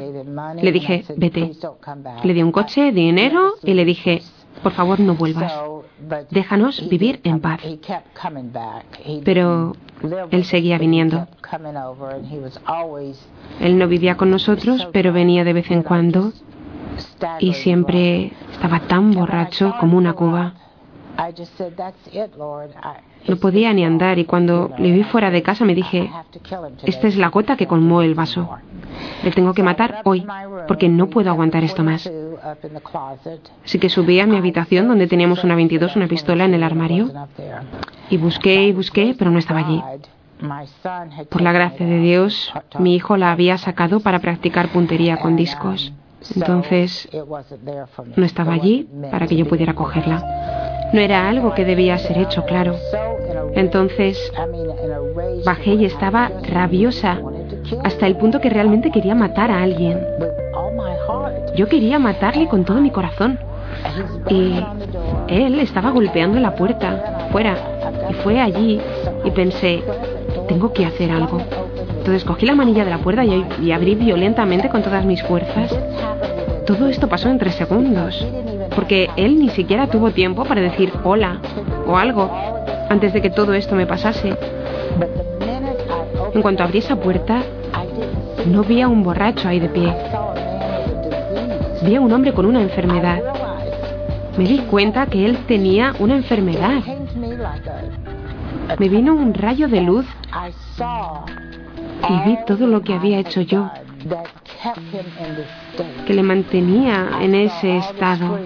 Le 0.61 0.71
dije, 0.71 1.05
vete. 1.17 1.51
Le 2.23 2.33
di 2.33 2.43
un 2.43 2.51
coche, 2.51 2.91
dinero 2.91 3.53
y 3.63 3.73
le 3.73 3.85
dije, 3.85 4.21
por 4.61 4.73
favor 4.73 4.99
no 4.99 5.15
vuelvas. 5.15 5.53
Déjanos 6.29 6.87
vivir 6.87 7.19
en 7.23 7.39
paz. 7.39 7.61
Pero 9.23 9.75
él 10.29 10.45
seguía 10.45 10.77
viniendo. 10.77 11.27
Él 13.59 13.77
no 13.77 13.87
vivía 13.87 14.17
con 14.17 14.29
nosotros, 14.29 14.87
pero 14.91 15.13
venía 15.13 15.43
de 15.43 15.53
vez 15.53 15.71
en 15.71 15.83
cuando 15.83 16.31
y 17.39 17.53
siempre 17.53 18.31
estaba 18.51 18.81
tan 18.81 19.11
borracho 19.11 19.73
como 19.79 19.97
una 19.97 20.13
cuba. 20.13 20.53
No 23.27 23.35
podía 23.35 23.73
ni 23.73 23.85
andar 23.85 24.17
y 24.17 24.25
cuando 24.25 24.71
le 24.77 24.91
vi 24.91 25.03
fuera 25.03 25.29
de 25.29 25.43
casa 25.43 25.63
me 25.63 25.75
dije, 25.75 26.09
esta 26.83 27.07
es 27.07 27.17
la 27.17 27.27
gota 27.27 27.55
que 27.55 27.67
colmó 27.67 28.01
el 28.01 28.15
vaso. 28.15 28.49
Le 29.23 29.31
tengo 29.31 29.53
que 29.53 29.61
matar 29.61 30.01
hoy 30.05 30.25
porque 30.67 30.89
no 30.89 31.07
puedo 31.07 31.29
aguantar 31.29 31.63
esto 31.63 31.83
más. 31.83 32.09
Así 33.63 33.79
que 33.79 33.89
subí 33.89 34.19
a 34.19 34.25
mi 34.25 34.37
habitación 34.37 34.87
donde 34.87 35.07
teníamos 35.07 35.43
una 35.43 35.55
22, 35.55 35.95
una 35.95 36.07
pistola 36.07 36.45
en 36.45 36.55
el 36.55 36.63
armario 36.63 37.11
y 38.09 38.17
busqué 38.17 38.63
y 38.63 38.71
busqué, 38.71 39.15
pero 39.17 39.29
no 39.29 39.37
estaba 39.37 39.59
allí. 39.59 39.81
Por 41.29 41.41
la 41.41 41.51
gracia 41.51 41.85
de 41.85 41.99
Dios, 41.99 42.51
mi 42.79 42.95
hijo 42.95 43.15
la 43.15 43.31
había 43.31 43.59
sacado 43.59 43.99
para 43.99 44.19
practicar 44.19 44.69
puntería 44.69 45.17
con 45.17 45.35
discos. 45.35 45.93
Entonces, 46.35 47.09
no 48.15 48.25
estaba 48.25 48.53
allí 48.53 48.87
para 49.09 49.27
que 49.27 49.35
yo 49.35 49.47
pudiera 49.47 49.73
cogerla. 49.73 50.89
No 50.93 50.99
era 50.99 51.29
algo 51.29 51.53
que 51.53 51.65
debía 51.65 51.97
ser 51.97 52.17
hecho, 52.17 52.45
claro. 52.45 52.75
Entonces, 53.55 54.31
bajé 55.45 55.73
y 55.73 55.85
estaba 55.85 56.31
rabiosa 56.43 57.19
hasta 57.83 58.07
el 58.07 58.17
punto 58.17 58.39
que 58.39 58.49
realmente 58.49 58.91
quería 58.91 59.15
matar 59.15 59.51
a 59.51 59.63
alguien. 59.63 59.99
Yo 61.55 61.67
quería 61.67 61.99
matarle 61.99 62.47
con 62.47 62.65
todo 62.65 62.81
mi 62.81 62.91
corazón. 62.91 63.39
Y 64.29 64.63
él 65.27 65.59
estaba 65.59 65.91
golpeando 65.91 66.39
la 66.39 66.55
puerta, 66.55 67.27
fuera. 67.31 67.57
Y 68.09 68.13
fue 68.15 68.39
allí 68.39 68.79
y 69.23 69.31
pensé, 69.31 69.83
tengo 70.47 70.71
que 70.73 70.85
hacer 70.85 71.11
algo. 71.11 71.41
Entonces 72.01 72.25
cogí 72.25 72.47
la 72.47 72.55
manilla 72.55 72.83
de 72.83 72.89
la 72.89 72.97
puerta 72.97 73.23
y, 73.23 73.71
abrí 73.71 73.93
violentamente 73.93 74.69
con 74.69 74.81
todas 74.81 75.05
mis 75.05 75.21
fuerzas. 75.21 75.71
Todo 76.65 76.87
esto 76.87 77.07
pasó 77.07 77.29
en 77.29 77.37
tres 77.37 77.53
segundos, 77.53 78.27
porque 78.73 79.11
él 79.17 79.37
ni 79.37 79.49
siquiera 79.49 79.85
tuvo 79.85 80.09
tiempo 80.09 80.43
para 80.43 80.61
decir 80.61 80.91
hola 81.03 81.39
o 81.85 81.95
algo 81.97 82.31
antes 82.89 83.13
de 83.13 83.21
que 83.21 83.29
todo 83.29 83.53
esto 83.53 83.75
me 83.75 83.85
pasase. 83.85 84.35
En 86.33 86.41
cuanto 86.41 86.63
abrí 86.63 86.79
esa 86.79 86.95
puerta, 86.95 87.43
no 88.47 88.63
vi 88.63 88.81
a 88.81 88.87
un 88.87 89.03
borracho 89.03 89.47
ahí 89.47 89.59
de 89.59 89.69
pie. 89.69 89.93
Vi 91.83 91.95
a 91.95 92.01
un 92.01 92.11
hombre 92.11 92.33
con 92.33 92.47
una 92.47 92.63
enfermedad. 92.63 93.21
Me 94.39 94.45
di 94.45 94.57
cuenta 94.61 95.05
que 95.05 95.23
él 95.23 95.37
tenía 95.45 95.93
una 95.99 96.15
enfermedad. 96.15 96.81
Me 98.79 98.89
vino 98.89 99.13
un 99.13 99.35
rayo 99.35 99.67
de 99.67 99.81
luz 99.81 100.07
y 102.09 102.29
vi 102.29 102.37
todo 102.45 102.67
lo 102.67 102.81
que 102.81 102.93
había 102.93 103.19
hecho 103.19 103.41
yo, 103.41 103.69
que 106.05 106.13
le 106.13 106.23
mantenía 106.23 107.09
en 107.21 107.35
ese 107.35 107.77
estado. 107.77 108.39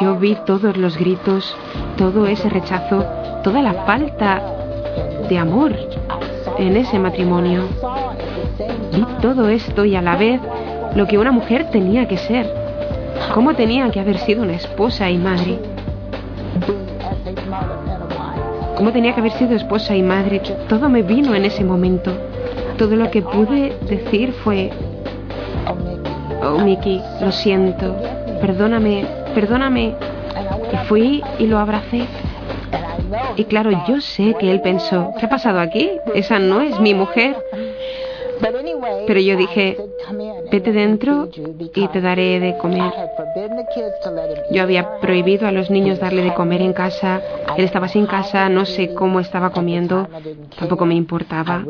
Yo 0.00 0.16
vi 0.16 0.36
todos 0.46 0.76
los 0.76 0.96
gritos, 0.96 1.56
todo 1.96 2.26
ese 2.26 2.48
rechazo, 2.48 3.04
toda 3.42 3.62
la 3.62 3.74
falta 3.84 4.42
de 5.28 5.38
amor 5.38 5.74
en 6.58 6.76
ese 6.76 6.98
matrimonio. 6.98 7.64
Vi 8.92 9.04
todo 9.22 9.48
esto 9.48 9.84
y 9.84 9.94
a 9.96 10.02
la 10.02 10.16
vez 10.16 10.40
lo 10.94 11.06
que 11.06 11.18
una 11.18 11.32
mujer 11.32 11.70
tenía 11.70 12.08
que 12.08 12.16
ser, 12.16 12.52
cómo 13.34 13.54
tenía 13.54 13.90
que 13.90 14.00
haber 14.00 14.18
sido 14.18 14.42
una 14.42 14.54
esposa 14.54 15.10
y 15.10 15.18
madre 15.18 15.58
cómo 18.78 18.92
tenía 18.92 19.12
que 19.12 19.18
haber 19.20 19.32
sido 19.32 19.56
esposa 19.56 19.96
y 19.96 20.02
madre. 20.02 20.40
Todo 20.68 20.88
me 20.88 21.02
vino 21.02 21.34
en 21.34 21.44
ese 21.44 21.64
momento. 21.64 22.12
Todo 22.78 22.94
lo 22.94 23.10
que 23.10 23.22
pude 23.22 23.76
decir 23.88 24.32
fue, 24.44 24.70
oh 26.44 26.58
Mickey, 26.60 27.02
lo 27.20 27.32
siento, 27.32 27.96
perdóname, 28.40 29.04
perdóname. 29.34 29.96
Y 30.72 30.76
fui 30.86 31.24
y 31.40 31.46
lo 31.48 31.58
abracé. 31.58 32.06
Y 33.34 33.44
claro, 33.46 33.70
yo 33.88 34.00
sé 34.00 34.36
que 34.38 34.48
él 34.48 34.60
pensó, 34.60 35.12
¿qué 35.18 35.26
ha 35.26 35.28
pasado 35.28 35.58
aquí? 35.58 35.90
Esa 36.14 36.38
no 36.38 36.60
es 36.60 36.78
mi 36.78 36.94
mujer. 36.94 37.36
Pero 39.08 39.18
yo 39.18 39.36
dije, 39.36 39.76
vete 40.50 40.72
dentro 40.72 41.28
y 41.74 41.88
te 41.88 42.00
daré 42.00 42.40
de 42.40 42.56
comer. 42.58 42.92
Yo 44.50 44.62
había 44.62 44.98
prohibido 45.00 45.46
a 45.46 45.52
los 45.52 45.70
niños 45.70 45.98
darle 45.98 46.22
de 46.22 46.34
comer 46.34 46.62
en 46.62 46.72
casa. 46.72 47.20
Él 47.56 47.64
estaba 47.64 47.88
sin 47.88 48.06
casa, 48.06 48.48
no 48.48 48.64
sé 48.64 48.94
cómo 48.94 49.20
estaba 49.20 49.50
comiendo, 49.50 50.08
tampoco 50.58 50.86
me 50.86 50.94
importaba. 50.94 51.64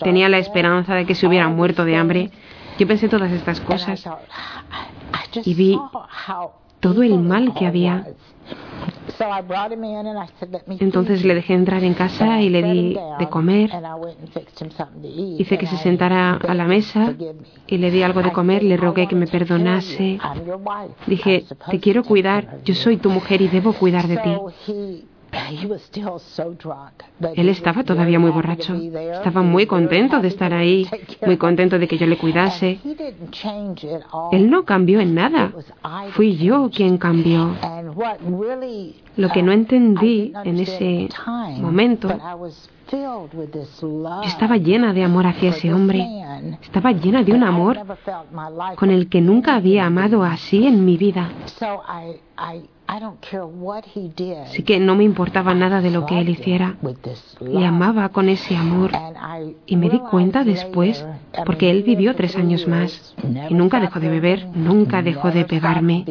Tenía 0.00 0.28
la 0.28 0.38
esperanza 0.38 0.94
de 0.94 1.06
que 1.06 1.14
se 1.14 1.26
hubiera 1.26 1.48
muerto 1.48 1.84
de 1.84 1.96
hambre. 1.96 2.30
Yo 2.78 2.86
pensé 2.86 3.08
todas 3.08 3.32
estas 3.32 3.60
cosas 3.60 4.04
y 5.44 5.54
vi 5.54 5.78
todo 6.80 7.02
el 7.02 7.18
mal 7.18 7.54
que 7.54 7.66
había. 7.66 8.06
Entonces 10.78 11.24
le 11.24 11.34
dejé 11.34 11.54
entrar 11.54 11.82
en 11.82 11.94
casa 11.94 12.40
y 12.40 12.50
le 12.50 12.62
di 12.62 12.98
de 13.18 13.28
comer. 13.28 13.70
Hice 15.38 15.58
que 15.58 15.66
se 15.66 15.76
sentara 15.78 16.34
a 16.34 16.54
la 16.54 16.64
mesa 16.64 17.14
y 17.66 17.78
le 17.78 17.90
di 17.90 18.02
algo 18.02 18.22
de 18.22 18.32
comer, 18.32 18.62
le 18.62 18.76
rogué 18.76 19.06
que 19.06 19.16
me 19.16 19.26
perdonase. 19.26 20.18
Dije, 21.06 21.44
te 21.70 21.80
quiero 21.80 22.04
cuidar, 22.04 22.60
yo 22.64 22.74
soy 22.74 22.98
tu 22.98 23.10
mujer 23.10 23.42
y 23.42 23.48
debo 23.48 23.72
cuidar 23.72 24.06
de 24.06 24.16
ti. 24.18 25.02
Él 27.34 27.48
estaba 27.48 27.84
todavía 27.84 28.18
muy 28.18 28.30
borracho. 28.30 28.74
Estaba 28.74 29.42
muy 29.42 29.66
contento 29.66 30.20
de 30.20 30.28
estar 30.28 30.52
ahí, 30.52 30.88
muy 31.24 31.36
contento 31.36 31.78
de 31.78 31.88
que 31.88 31.98
yo 31.98 32.06
le 32.06 32.16
cuidase. 32.16 32.78
Él 34.32 34.50
no 34.50 34.64
cambió 34.64 35.00
en 35.00 35.14
nada. 35.14 35.52
Fui 36.12 36.36
yo 36.36 36.70
quien 36.70 36.98
cambió. 36.98 37.54
Lo 39.16 39.28
que 39.30 39.42
no 39.42 39.52
entendí 39.52 40.32
en 40.44 40.58
ese 40.58 41.08
momento 41.60 42.08
yo 42.90 43.28
estaba 44.24 44.56
llena 44.56 44.92
de 44.92 45.04
amor 45.04 45.26
hacia 45.26 45.50
ese 45.50 45.72
hombre. 45.72 46.06
Estaba 46.62 46.92
llena 46.92 47.22
de 47.22 47.32
un 47.32 47.44
amor 47.44 47.78
con 48.76 48.90
el 48.90 49.08
que 49.08 49.20
nunca 49.20 49.56
había 49.56 49.86
amado 49.86 50.22
así 50.22 50.66
en 50.66 50.84
mi 50.84 50.96
vida. 50.96 51.30
Así 54.44 54.62
que 54.62 54.80
no 54.80 54.94
me 54.94 55.04
importaba 55.04 55.52
nada 55.54 55.82
de 55.82 55.90
lo 55.90 56.06
que 56.06 56.18
él 56.18 56.30
hiciera. 56.30 56.76
Le 57.40 57.66
amaba 57.66 58.08
con 58.08 58.30
ese 58.30 58.56
amor. 58.56 58.90
Y 59.66 59.76
me 59.76 59.90
di 59.90 59.98
cuenta 59.98 60.42
después, 60.42 61.04
porque 61.44 61.70
él 61.70 61.82
vivió 61.82 62.14
tres 62.16 62.36
años 62.36 62.66
más. 62.66 63.14
Y 63.50 63.54
nunca 63.54 63.80
dejó 63.80 64.00
de 64.00 64.08
beber, 64.08 64.48
nunca 64.54 65.02
dejó 65.02 65.30
de 65.30 65.44
pegarme. 65.44 66.04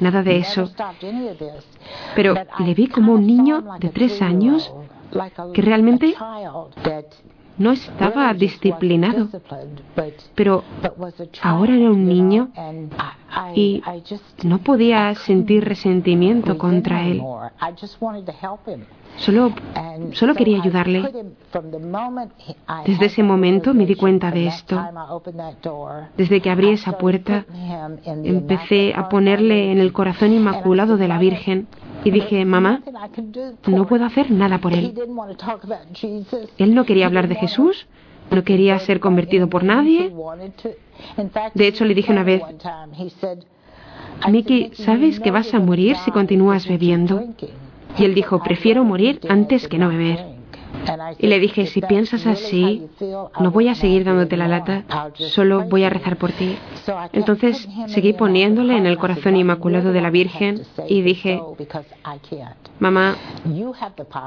Nada 0.00 0.22
de 0.22 0.38
eso. 0.38 0.70
Pero 2.16 2.34
le 2.58 2.74
vi 2.74 2.88
como 2.88 3.12
un 3.12 3.26
niño 3.26 3.64
de 3.78 3.88
tres 3.90 4.20
años 4.20 4.74
que 5.52 5.62
realmente 5.62 6.14
no 7.56 7.70
estaba 7.70 8.32
disciplinado, 8.34 9.28
pero 10.34 10.64
ahora 11.42 11.74
era 11.74 11.90
un 11.90 12.06
niño 12.06 12.50
y 13.54 13.82
no 14.42 14.58
podía 14.58 15.14
sentir 15.14 15.64
resentimiento 15.64 16.58
contra 16.58 17.06
él. 17.06 17.22
Solo 19.16 19.52
solo 20.12 20.34
quería 20.34 20.60
ayudarle. 20.60 21.08
Desde 22.84 23.06
ese 23.06 23.22
momento 23.22 23.72
me 23.72 23.86
di 23.86 23.94
cuenta 23.94 24.32
de 24.32 24.48
esto. 24.48 24.82
Desde 26.16 26.40
que 26.40 26.50
abrí 26.50 26.70
esa 26.70 26.98
puerta, 26.98 27.44
empecé 28.04 28.92
a 28.94 29.08
ponerle 29.08 29.70
en 29.70 29.78
el 29.78 29.92
corazón 29.92 30.32
inmaculado 30.32 30.96
de 30.96 31.08
la 31.08 31.18
Virgen 31.18 31.68
y 32.04 32.10
dije, 32.10 32.44
mamá, 32.44 32.82
no 33.66 33.86
puedo 33.86 34.04
hacer 34.04 34.30
nada 34.30 34.58
por 34.58 34.72
él. 34.74 34.94
Él 36.58 36.74
no 36.74 36.84
quería 36.84 37.06
hablar 37.06 37.28
de 37.28 37.34
Jesús, 37.34 37.86
no 38.30 38.44
quería 38.44 38.78
ser 38.78 39.00
convertido 39.00 39.48
por 39.48 39.64
nadie. 39.64 40.12
De 41.54 41.66
hecho, 41.66 41.84
le 41.84 41.94
dije 41.94 42.12
una 42.12 42.24
vez, 42.24 42.42
Mickey, 44.30 44.70
¿sabes 44.74 45.18
que 45.20 45.30
vas 45.30 45.52
a 45.54 45.60
morir 45.60 45.96
si 45.96 46.10
continúas 46.10 46.68
bebiendo? 46.68 47.24
Y 47.96 48.04
él 48.04 48.14
dijo, 48.14 48.42
prefiero 48.42 48.84
morir 48.84 49.20
antes 49.28 49.68
que 49.68 49.78
no 49.78 49.88
beber. 49.88 50.33
Y 51.18 51.26
le 51.26 51.38
dije, 51.38 51.66
si 51.66 51.80
piensas 51.80 52.26
así, 52.26 52.86
no 53.40 53.50
voy 53.50 53.68
a 53.68 53.74
seguir 53.74 54.04
dándote 54.04 54.36
la 54.36 54.48
lata, 54.48 54.84
solo 55.14 55.64
voy 55.68 55.84
a 55.84 55.90
rezar 55.90 56.16
por 56.16 56.32
ti. 56.32 56.56
Entonces 57.12 57.68
seguí 57.86 58.12
poniéndole 58.12 58.76
en 58.76 58.86
el 58.86 58.98
corazón 58.98 59.36
inmaculado 59.36 59.92
de 59.92 60.00
la 60.00 60.10
Virgen 60.10 60.62
y 60.88 61.02
dije, 61.02 61.40
mamá, 62.78 63.16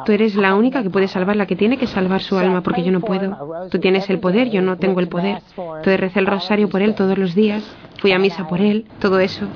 tú 0.06 0.12
eres 0.12 0.36
la 0.36 0.56
única 0.56 0.84
que 0.84 0.89
puede 0.89 1.08
salvar, 1.08 1.36
la 1.36 1.46
que 1.46 1.56
tiene 1.56 1.77
que 1.77 1.88
salvar 1.88 2.22
su 2.22 2.38
alma, 2.38 2.62
porque 2.62 2.84
yo 2.84 2.92
no 2.92 3.01
puedo. 3.01 3.68
Tú 3.70 3.80
tienes 3.80 4.10
el 4.10 4.20
poder, 4.20 4.50
yo 4.50 4.62
no 4.62 4.77
tengo 4.77 5.00
el 5.00 5.08
poder. 5.08 5.42
Entonces 5.58 6.00
recé 6.00 6.20
el 6.20 6.27
rosario 6.27 6.70
por 6.70 6.82
él 6.82 6.96
todos 6.96 7.18
los 7.18 7.36
días, 7.36 7.63
fui 8.00 8.12
a 8.12 8.20
misa 8.20 8.48
por 8.48 8.62
él, 8.62 8.86
todo 9.00 9.20
eso. 9.20 9.48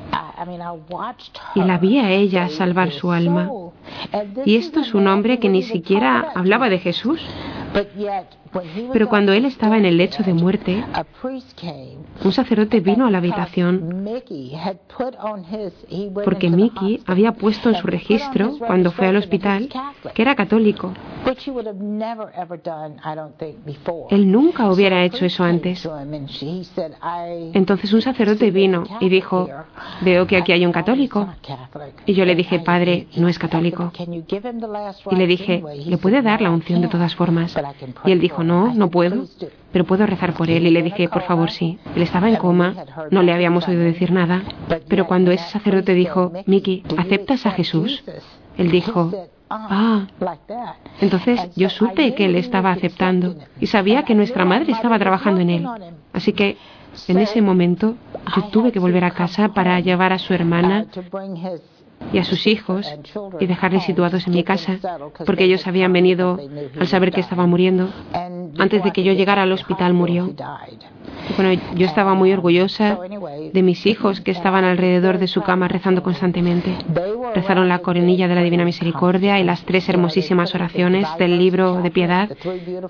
Y 1.56 1.64
la 1.64 1.78
vi 1.78 2.00
a 2.00 2.12
ella 2.12 2.50
salvar 2.50 2.92
su 2.92 3.12
alma. 3.12 3.50
Y 4.46 4.58
esto 4.58 4.80
es 4.80 4.94
un 4.94 5.08
hombre 5.08 5.40
que 5.40 5.50
ni 5.50 5.64
siquiera 5.64 6.32
hablaba 6.36 6.70
de 6.70 6.80
Jesús. 6.80 7.22
Pero 8.92 9.10
cuando 9.10 9.34
él 9.34 9.46
estaba 9.46 9.78
en 9.78 9.86
el 9.86 9.98
lecho 9.98 10.24
de 10.24 10.34
muerte, 10.34 10.84
un 12.24 12.32
sacerdote 12.32 12.80
vino 12.80 13.06
a 13.06 13.12
la 13.12 13.20
habitación 13.20 14.06
porque 16.24 16.50
Mickey 16.50 17.02
había 17.06 17.32
puesto 17.34 17.70
en 17.70 17.76
su 17.76 17.88
registro, 17.88 18.58
cuando 18.58 18.92
fue 18.92 19.08
al 19.08 19.18
hospital, 19.18 19.70
que 20.14 20.22
era 20.22 20.36
católico. 20.36 20.94
Él 24.10 24.32
nunca 24.32 24.72
hubiera 24.72 25.04
hecho 25.04 25.26
eso 25.26 25.44
antes. 25.44 25.88
Entonces 27.54 27.94
un 27.94 28.02
sacerdote 28.02 28.52
vino 28.52 28.84
y 29.00 29.10
dijo, 29.10 29.48
veo 30.02 30.28
que 30.28 30.38
aquí 30.38 30.52
hay 30.52 30.66
un 30.66 30.72
católico. 30.72 31.28
Y 32.06 32.14
yo 32.14 32.26
le 32.26 32.36
dije, 32.36 32.60
padre, 32.60 33.08
no 33.16 33.28
es 33.28 33.38
católico. 33.40 33.92
Y 35.12 35.16
le 35.16 35.28
dije, 35.28 35.64
¿le 35.86 35.98
puede 35.98 36.22
dar 36.22 36.42
la 36.42 36.52
unción 36.52 36.82
de 36.82 36.88
todas 36.88 37.16
formas? 37.16 37.56
Y 38.06 38.12
él 38.12 38.20
dijo, 38.20 38.41
no, 38.44 38.74
no 38.74 38.90
puedo, 38.90 39.26
pero 39.72 39.86
puedo 39.86 40.06
rezar 40.06 40.34
por 40.34 40.50
él. 40.50 40.68
Y 40.68 40.72
le 40.72 40.84
dije, 40.84 41.10
por 41.10 41.24
favor, 41.24 41.52
sí. 41.52 41.80
Él 41.96 42.02
estaba 42.02 42.30
en 42.30 42.36
coma, 42.36 42.76
no 43.12 43.22
le 43.22 43.34
habíamos 43.34 43.68
oído 43.68 43.82
decir 43.82 44.12
nada. 44.12 44.44
Pero 44.88 45.08
cuando 45.08 45.32
ese 45.32 45.50
sacerdote 45.50 45.94
dijo, 45.94 46.32
Mickey, 46.46 46.84
¿aceptas 46.98 47.46
a 47.46 47.52
Jesús? 47.52 48.04
Él 48.58 48.72
dijo, 48.72 49.12
Ah, 49.54 50.08
entonces 51.02 51.50
yo 51.58 51.70
supe 51.70 52.16
que 52.16 52.24
él 52.24 52.36
estaba 52.36 52.72
aceptando 52.72 53.36
y 53.60 53.68
sabía 53.68 54.04
que 54.04 54.16
nuestra 54.16 54.46
madre 54.46 54.72
estaba 54.72 54.98
trabajando 54.98 55.42
en 55.42 55.50
él. 55.50 55.68
Así 56.14 56.32
que 56.32 56.56
en 57.10 57.20
ese 57.20 57.42
momento 57.42 57.96
yo 58.34 58.44
tuve 58.46 58.72
que 58.72 58.80
volver 58.80 59.04
a 59.04 59.12
casa 59.12 59.50
para 59.50 59.78
llevar 59.82 60.14
a 60.14 60.20
su 60.20 60.34
hermana 60.34 60.86
y 62.14 62.18
a 62.18 62.24
sus 62.24 62.48
hijos 62.48 62.92
y 63.40 63.46
dejarles 63.46 63.84
situados 63.84 64.28
en 64.28 64.34
mi 64.34 64.44
casa, 64.44 64.78
porque 65.26 65.46
ellos 65.46 65.68
habían 65.68 65.94
venido 65.94 66.40
al 66.80 66.88
saber 66.88 67.12
que 67.12 67.22
estaba 67.22 67.46
muriendo. 67.46 67.90
Antes 68.58 68.84
de 68.84 68.92
que 68.92 69.04
yo 69.04 69.14
llegara 69.14 69.44
al 69.44 69.52
hospital 69.52 69.94
murió. 69.94 70.34
bueno, 71.38 71.62
yo 71.76 71.86
estaba 71.86 72.14
muy 72.14 72.34
orgullosa 72.34 73.00
de 73.54 73.64
mis 73.64 73.86
hijos 73.86 74.22
que 74.22 74.32
estaban 74.32 74.66
alrededor 74.66 75.20
de 75.20 75.28
su 75.28 75.42
cama 75.42 75.68
rezando 75.68 76.04
constantemente. 76.04 76.76
Rezaron 77.34 77.70
la 77.70 77.80
coronilla 77.80 78.28
de 78.28 78.36
la 78.36 78.44
Divina 78.44 78.66
Misericordia 78.66 79.40
y 79.40 79.44
las 79.44 79.64
tres 79.64 79.88
hermosísimas 79.88 80.54
oraciones 80.54 81.08
del 81.18 81.38
libro 81.40 81.82
de 81.82 81.92
piedad 81.92 82.30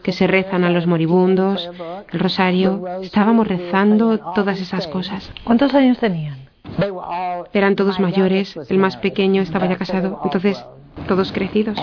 que 0.04 0.12
se 0.12 0.28
rezan 0.28 0.64
a 0.64 0.72
los 0.72 0.88
moribundos, 0.88 1.70
el 2.12 2.20
rosario. 2.20 2.84
Estábamos 3.02 3.48
rezando 3.48 4.18
todas 4.34 4.60
esas 4.60 4.88
cosas. 4.88 5.32
¿Cuántos 5.44 5.74
años 5.76 5.98
tenían? 6.00 6.51
Eran 7.54 7.76
todos 7.76 8.00
mayores, 8.00 8.56
el 8.70 8.78
más 8.78 8.98
pequeño 8.98 9.42
estaba 9.42 9.68
ya 9.68 9.78
casado, 9.78 10.20
entonces 10.24 10.64
todos 11.08 11.32
crecidos. 11.32 11.78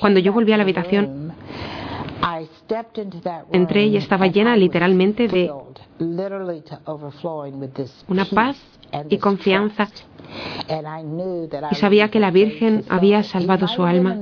Cuando 0.00 0.20
yo 0.20 0.32
volví 0.32 0.52
a 0.52 0.56
la 0.56 0.62
habitación, 0.62 1.32
entré 3.52 3.86
y 3.86 3.96
estaba 3.96 4.26
llena 4.26 4.56
literalmente 4.56 5.28
de 5.28 5.50
una 8.08 8.24
paz 8.24 8.56
y 9.08 9.18
confianza. 9.18 9.88
Y 11.70 11.74
sabía 11.74 12.08
que 12.10 12.18
la 12.18 12.30
Virgen 12.30 12.84
había 12.88 13.22
salvado 13.22 13.68
su 13.68 13.84
alma. 13.84 14.16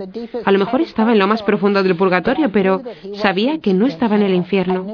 A 0.45 0.53
lo 0.53 0.59
mejor 0.59 0.81
estaba 0.81 1.13
en 1.13 1.19
lo 1.19 1.27
más 1.27 1.43
profundo 1.43 1.83
del 1.83 1.97
purgatorio, 1.97 2.51
pero 2.51 2.83
sabía 3.15 3.59
que 3.59 3.73
no 3.73 3.87
estaba 3.87 4.17
en 4.17 4.23
el 4.23 4.35
infierno. 4.35 4.87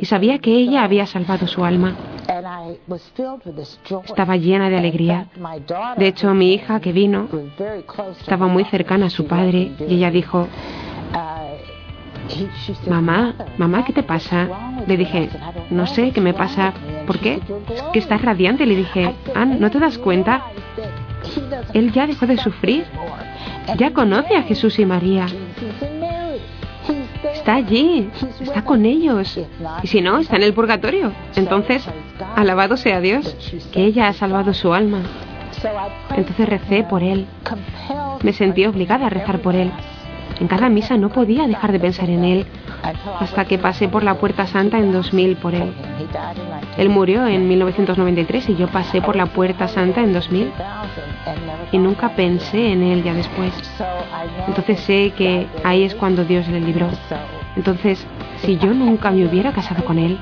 Y 0.00 0.06
sabía 0.06 0.38
que 0.38 0.54
ella 0.54 0.84
había 0.84 1.06
salvado 1.06 1.46
su 1.46 1.64
alma. 1.64 1.96
Estaba 4.04 4.36
llena 4.36 4.70
de 4.70 4.76
alegría. 4.76 5.28
De 5.96 6.06
hecho, 6.06 6.32
mi 6.34 6.54
hija 6.54 6.80
que 6.80 6.92
vino 6.92 7.28
estaba 8.20 8.46
muy 8.46 8.64
cercana 8.64 9.06
a 9.06 9.10
su 9.10 9.26
padre 9.26 9.72
y 9.80 9.94
ella 9.94 10.10
dijo, 10.10 10.46
Mamá, 12.88 13.34
mamá, 13.58 13.84
¿qué 13.84 13.92
te 13.92 14.02
pasa? 14.02 14.48
Le 14.86 14.96
dije, 14.96 15.28
no 15.70 15.86
sé, 15.86 16.12
¿qué 16.12 16.20
me 16.20 16.34
pasa? 16.34 16.72
¿Por 17.06 17.18
qué? 17.18 17.40
Es 17.74 17.82
que 17.92 17.98
estás 17.98 18.22
radiante. 18.22 18.66
Le 18.66 18.76
dije, 18.76 19.14
Ann, 19.34 19.60
¿no 19.60 19.70
te 19.70 19.78
das 19.78 19.98
cuenta? 19.98 20.44
Él 21.72 21.92
ya 21.92 22.06
dejó 22.06 22.26
de 22.26 22.36
sufrir. 22.38 22.84
Ya 23.78 23.92
conoce 23.92 24.36
a 24.36 24.42
Jesús 24.42 24.78
y 24.78 24.86
María. 24.86 25.26
Está 27.32 27.54
allí, 27.54 28.10
está 28.40 28.64
con 28.64 28.84
ellos. 28.84 29.38
Y 29.82 29.86
si 29.86 30.00
no, 30.00 30.18
está 30.18 30.36
en 30.36 30.42
el 30.42 30.54
purgatorio. 30.54 31.12
Entonces, 31.34 31.86
alabado 32.34 32.76
sea 32.76 33.00
Dios, 33.00 33.36
que 33.72 33.84
ella 33.84 34.08
ha 34.08 34.12
salvado 34.12 34.54
su 34.54 34.72
alma. 34.72 35.02
Entonces 36.16 36.48
recé 36.48 36.84
por 36.84 37.02
él. 37.02 37.26
Me 38.22 38.32
sentí 38.32 38.66
obligada 38.66 39.06
a 39.06 39.10
rezar 39.10 39.40
por 39.40 39.54
él. 39.54 39.70
En 40.40 40.48
cada 40.48 40.68
misa 40.68 40.96
no 40.96 41.08
podía 41.08 41.46
dejar 41.46 41.72
de 41.72 41.80
pensar 41.80 42.10
en 42.10 42.24
él 42.24 42.46
hasta 43.20 43.44
que 43.46 43.58
pasé 43.58 43.88
por 43.88 44.02
la 44.02 44.14
Puerta 44.14 44.46
Santa 44.46 44.78
en 44.78 44.92
2000 44.92 45.36
por 45.36 45.54
él. 45.54 45.72
Él 46.76 46.88
murió 46.90 47.26
en 47.26 47.48
1993 47.48 48.50
y 48.50 48.56
yo 48.56 48.68
pasé 48.68 49.00
por 49.00 49.16
la 49.16 49.26
Puerta 49.26 49.66
Santa 49.66 50.02
en 50.02 50.12
2000 50.12 50.52
y 51.72 51.78
nunca 51.78 52.10
pensé 52.10 52.72
en 52.72 52.82
él 52.82 53.02
ya 53.02 53.14
después. 53.14 53.52
Entonces 54.46 54.80
sé 54.80 55.12
que 55.16 55.46
ahí 55.64 55.84
es 55.84 55.94
cuando 55.94 56.24
Dios 56.24 56.46
le 56.48 56.60
libró. 56.60 56.88
Entonces, 57.56 58.06
si 58.42 58.58
yo 58.58 58.74
nunca 58.74 59.10
me 59.10 59.26
hubiera 59.26 59.52
casado 59.52 59.84
con 59.84 59.98
él, 59.98 60.18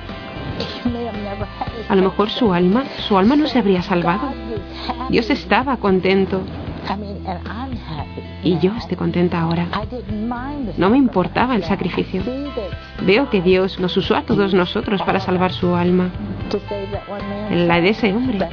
a 1.88 1.96
lo 1.96 2.02
mejor 2.02 2.30
su 2.30 2.52
alma, 2.52 2.84
su 3.08 3.18
alma 3.18 3.34
no 3.34 3.48
se 3.48 3.58
habría 3.58 3.82
salvado. 3.82 4.32
Dios 5.10 5.28
estaba 5.30 5.76
contento 5.76 6.42
y 8.44 8.58
yo 8.58 8.72
estoy 8.76 8.96
contenta 8.96 9.40
ahora. 9.40 9.66
No 10.76 10.90
me 10.90 10.98
importaba 10.98 11.56
el 11.56 11.64
sacrificio. 11.64 12.22
Veo 13.02 13.30
que 13.30 13.40
Dios 13.40 13.80
nos 13.80 13.96
usó 13.96 14.14
a 14.16 14.22
todos 14.22 14.54
nosotros 14.54 15.02
para 15.02 15.18
salvar 15.18 15.52
su 15.52 15.74
alma. 15.74 16.10
La 17.50 17.80
de 17.80 17.88
ese 17.88 18.12
hombre. 18.12 18.48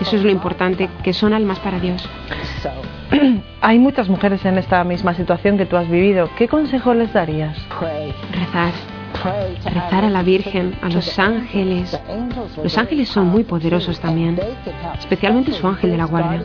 Eso 0.00 0.16
es 0.16 0.22
lo 0.22 0.30
importante, 0.30 0.88
que 1.02 1.12
son 1.12 1.32
almas 1.32 1.58
para 1.58 1.80
Dios. 1.80 2.08
Hay 3.60 3.78
muchas 3.78 4.08
mujeres 4.08 4.44
en 4.44 4.58
esta 4.58 4.84
misma 4.84 5.14
situación 5.14 5.58
que 5.58 5.66
tú 5.66 5.76
has 5.76 5.88
vivido. 5.88 6.28
¿Qué 6.36 6.46
consejo 6.46 6.94
les 6.94 7.12
darías? 7.12 7.56
Rezar 8.32 8.97
rezar 9.64 10.04
a 10.04 10.10
la 10.10 10.22
Virgen, 10.22 10.76
a 10.82 10.88
los 10.88 11.18
ángeles. 11.18 11.98
Los 12.62 12.76
ángeles 12.78 13.08
son 13.08 13.26
muy 13.26 13.44
poderosos 13.44 14.00
también, 14.00 14.38
especialmente 14.98 15.52
su 15.52 15.66
ángel 15.66 15.90
de 15.90 15.96
la 15.96 16.04
guardia. 16.04 16.44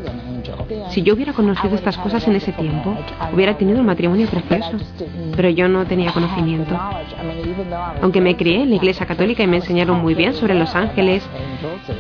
Si 0.90 1.02
yo 1.02 1.14
hubiera 1.14 1.34
conocido 1.34 1.76
estas 1.76 1.98
cosas 1.98 2.28
en 2.28 2.36
ese 2.36 2.52
tiempo, 2.52 2.96
hubiera 3.34 3.58
tenido 3.58 3.80
un 3.80 3.86
matrimonio 3.86 4.28
precioso, 4.28 4.78
pero 5.36 5.50
yo 5.50 5.68
no 5.68 5.86
tenía 5.86 6.12
conocimiento. 6.12 6.78
Aunque 8.02 8.22
me 8.22 8.36
crié 8.36 8.64
en 8.64 8.70
la 8.70 8.76
iglesia 8.76 9.06
católica 9.06 9.44
y 9.44 9.48
me 9.48 9.58
enseñaron 9.58 10.02
muy 10.02 10.14
bien 10.14 10.34
sobre 10.34 10.56
los 10.56 10.76
ángeles 10.76 11.24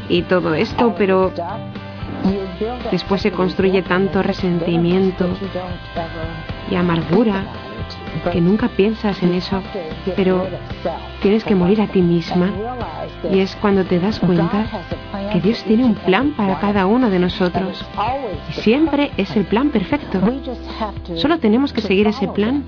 y 0.09 0.23
todo 0.23 0.53
esto, 0.53 0.95
pero 0.97 1.31
después 2.91 3.21
se 3.21 3.31
construye 3.31 3.81
tanto 3.81 4.21
resentimiento 4.21 5.27
y 6.69 6.75
amargura, 6.75 7.43
que 8.32 8.41
nunca 8.41 8.69
piensas 8.69 9.21
en 9.23 9.34
eso, 9.34 9.62
pero 10.15 10.47
tienes 11.21 11.43
que 11.43 11.56
morir 11.56 11.82
a 11.82 11.88
ti 11.88 12.02
misma. 12.02 12.52
Y 13.32 13.39
es 13.39 13.56
cuando 13.56 13.84
te 13.86 13.99
das 13.99 14.19
cuenta 14.19 14.65
que 15.32 15.39
Dios 15.39 15.63
tiene 15.63 15.86
un 15.86 15.95
plan 15.95 16.32
para 16.32 16.60
cada 16.60 16.86
uno 16.86 17.10
de 17.10 17.19
nosotros. 17.19 17.86
Y 18.49 18.54
siempre 18.54 19.12
es 19.17 19.36
el 19.36 19.45
plan 19.45 19.69
perfecto. 19.69 20.19
Solo 21.15 21.39
tenemos 21.39 21.73
que 21.73 21.82
seguir 21.82 22.08
ese 22.08 22.28
plan. 22.28 22.63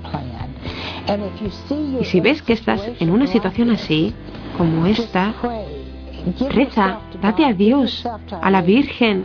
Y 2.00 2.04
si 2.04 2.20
ves 2.20 2.42
que 2.42 2.52
estás 2.52 2.82
en 2.98 3.10
una 3.10 3.26
situación 3.26 3.70
así, 3.70 4.14
como 4.56 4.86
esta, 4.86 5.34
reza, 6.50 7.00
date 7.20 7.44
a 7.44 7.52
Dios, 7.52 8.06
a 8.40 8.50
la 8.50 8.62
Virgen, 8.62 9.24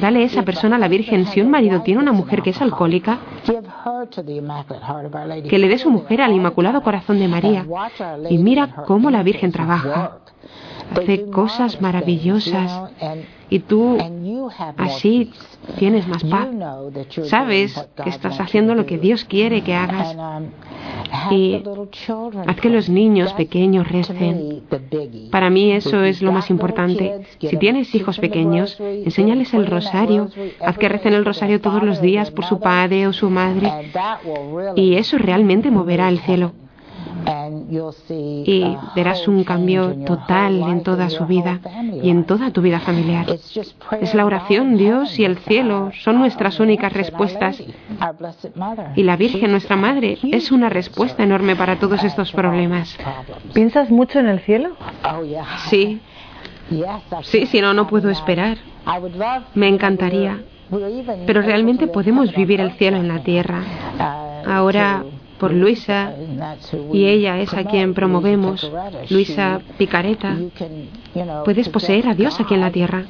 Dale 0.00 0.24
esa 0.24 0.42
persona 0.42 0.76
a 0.76 0.78
la 0.78 0.88
Virgen. 0.88 1.26
Si 1.26 1.40
un 1.40 1.50
marido 1.50 1.82
tiene 1.82 2.00
una 2.00 2.12
mujer 2.12 2.42
que 2.42 2.50
es 2.50 2.60
alcohólica, 2.60 3.18
que 5.48 5.58
le 5.58 5.68
dé 5.68 5.78
su 5.78 5.90
mujer 5.90 6.22
al 6.22 6.32
Inmaculado 6.32 6.82
Corazón 6.82 7.18
de 7.18 7.28
María. 7.28 7.66
Y 8.28 8.38
mira 8.38 8.84
cómo 8.86 9.10
la 9.10 9.22
Virgen 9.22 9.52
trabaja. 9.52 10.18
Hace 10.94 11.26
cosas 11.26 11.80
maravillosas 11.80 12.90
y 13.48 13.60
tú 13.60 13.98
así 14.76 15.30
tienes 15.78 16.06
más 16.08 16.24
paz. 16.24 16.48
Sabes 17.24 17.88
que 18.02 18.10
estás 18.10 18.40
haciendo 18.40 18.74
lo 18.74 18.86
que 18.86 18.98
Dios 18.98 19.24
quiere 19.24 19.62
que 19.62 19.74
hagas 19.74 20.16
y 21.30 21.62
haz 22.46 22.56
que 22.56 22.70
los 22.70 22.88
niños 22.88 23.32
pequeños 23.34 23.88
recen. 23.88 24.62
Para 25.30 25.50
mí 25.50 25.72
eso 25.72 26.02
es 26.02 26.22
lo 26.22 26.32
más 26.32 26.50
importante. 26.50 27.20
Si 27.40 27.56
tienes 27.56 27.94
hijos 27.94 28.18
pequeños, 28.18 28.78
enséñales 28.80 29.54
el 29.54 29.66
rosario. 29.66 30.28
Haz 30.60 30.78
que 30.78 30.88
recen 30.88 31.14
el 31.14 31.24
rosario 31.24 31.60
todos 31.60 31.82
los 31.82 32.00
días 32.00 32.30
por 32.30 32.44
su 32.44 32.60
padre 32.60 33.06
o 33.06 33.12
su 33.12 33.30
madre. 33.30 33.70
Y 34.74 34.94
eso 34.94 35.18
realmente 35.18 35.70
moverá 35.70 36.08
el 36.08 36.18
cielo 36.20 36.52
y 38.08 38.62
uh, 38.64 38.78
verás 38.94 39.26
un 39.26 39.42
cambio 39.42 39.94
total 40.04 40.62
en 40.62 40.82
toda 40.82 41.10
su 41.10 41.26
vida 41.26 41.60
y 42.02 42.10
en 42.10 42.24
toda 42.24 42.50
tu 42.50 42.62
vida 42.62 42.80
familiar. 42.80 43.26
Es 44.00 44.14
la 44.14 44.24
oración, 44.24 44.76
Dios 44.76 45.18
y 45.18 45.24
el 45.24 45.38
cielo 45.38 45.90
son 46.02 46.18
nuestras 46.18 46.60
únicas 46.60 46.92
respuestas. 46.92 47.60
Y 48.94 49.02
la 49.02 49.16
Virgen, 49.16 49.50
nuestra 49.50 49.76
Madre, 49.76 50.18
es 50.30 50.52
una 50.52 50.68
respuesta 50.68 51.22
enorme 51.22 51.56
para 51.56 51.76
todos 51.76 52.04
estos 52.04 52.32
problemas. 52.32 52.96
¿Piensas 53.52 53.90
mucho 53.90 54.20
en 54.20 54.28
el 54.28 54.40
cielo? 54.40 54.76
Oh, 55.04 55.22
sí. 55.68 56.00
Sí, 57.22 57.46
si 57.46 57.60
no, 57.60 57.74
no 57.74 57.86
puedo 57.86 58.10
esperar. 58.10 58.58
Me 59.54 59.68
encantaría. 59.68 60.42
Pero 61.26 61.42
realmente 61.42 61.86
podemos 61.86 62.34
vivir 62.34 62.60
el 62.60 62.72
cielo 62.72 62.96
en 62.96 63.08
la 63.08 63.20
tierra. 63.22 63.62
Uh, 63.98 64.26
Ahora 64.48 65.04
por 65.38 65.52
Luisa 65.52 66.12
y 66.92 67.06
ella 67.06 67.38
es 67.38 67.52
a 67.54 67.64
quien 67.64 67.94
promovemos, 67.94 68.70
Luisa 69.10 69.60
Picareta. 69.78 70.36
Puedes 71.44 71.68
poseer 71.68 72.08
a 72.08 72.14
Dios 72.14 72.38
aquí 72.40 72.54
en 72.54 72.60
la 72.60 72.70
tierra. 72.70 73.04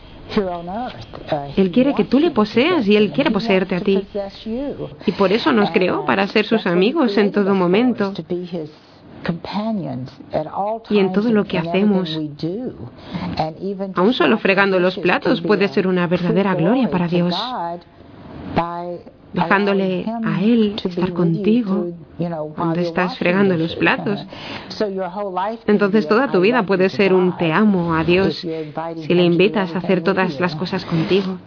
Él 1.56 1.70
quiere 1.70 1.94
que 1.94 2.04
tú 2.04 2.18
le 2.18 2.30
poseas 2.32 2.86
y 2.88 2.96
Él 2.96 3.12
quiere 3.12 3.30
poseerte 3.30 3.76
a 3.76 3.80
ti. 3.80 4.04
Y 5.06 5.12
por 5.12 5.32
eso 5.32 5.52
nos 5.52 5.70
creó, 5.70 6.04
para 6.04 6.26
ser 6.26 6.46
sus 6.46 6.66
amigos 6.66 7.16
en 7.16 7.30
todo 7.30 7.54
momento 7.54 8.12
y 10.90 10.98
en 10.98 11.12
todo 11.12 11.30
lo 11.30 11.44
que 11.44 11.58
hacemos. 11.58 12.18
Aún 13.94 14.12
solo 14.12 14.38
fregando 14.38 14.78
los 14.80 14.98
platos 14.98 15.40
puede 15.40 15.68
ser 15.68 15.86
una 15.86 16.06
verdadera 16.06 16.54
gloria 16.54 16.90
para 16.90 17.08
Dios 17.08 17.34
dejándole 19.32 20.06
a 20.24 20.42
Él 20.42 20.76
estar 20.82 21.12
contigo 21.12 21.88
cuando 22.54 22.80
estás 22.80 23.18
fregando 23.18 23.56
los 23.56 23.76
platos. 23.76 24.24
Entonces 25.66 26.08
toda 26.08 26.30
tu 26.30 26.40
vida 26.40 26.62
puede 26.62 26.88
ser 26.88 27.12
un 27.12 27.36
te 27.36 27.52
amo 27.52 27.94
a 27.94 28.04
Dios 28.04 28.36
si 28.36 29.14
le 29.14 29.22
invitas 29.22 29.74
a 29.74 29.78
hacer 29.78 30.02
todas 30.02 30.40
las 30.40 30.56
cosas 30.56 30.84
contigo. 30.84 31.38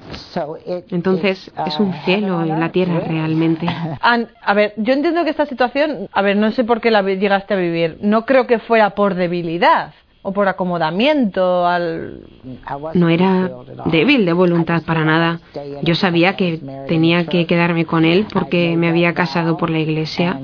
Entonces 0.89 1.51
es 1.65 1.79
un 1.79 1.93
cielo 2.05 2.41
en 2.41 2.59
la 2.59 2.71
tierra 2.71 2.99
realmente. 2.99 3.67
a 4.01 4.53
ver, 4.53 4.73
yo 4.77 4.93
entiendo 4.93 5.23
que 5.23 5.31
esta 5.31 5.45
situación, 5.45 6.07
a 6.11 6.21
ver, 6.21 6.37
no 6.37 6.51
sé 6.51 6.63
por 6.63 6.81
qué 6.81 6.91
la 6.91 7.01
llegaste 7.01 7.53
a 7.53 7.57
vivir. 7.57 7.97
No 8.01 8.25
creo 8.25 8.45
que 8.45 8.59
fuera 8.59 8.91
por 8.91 9.15
debilidad 9.15 9.93
o 10.21 10.33
por 10.33 10.47
acomodamiento 10.47 11.65
al... 11.65 12.21
No 12.93 13.09
era 13.09 13.49
débil 13.85 14.25
de 14.25 14.33
voluntad 14.33 14.83
para 14.83 15.05
nada. 15.05 15.39
Yo 15.81 15.95
sabía 15.95 16.35
que 16.35 16.59
tenía 16.87 17.25
que 17.25 17.45
quedarme 17.45 17.85
con 17.85 18.03
él 18.03 18.27
porque 18.31 18.75
me 18.75 18.89
había 18.89 19.13
casado 19.13 19.57
por 19.57 19.69
la 19.69 19.79
iglesia 19.79 20.41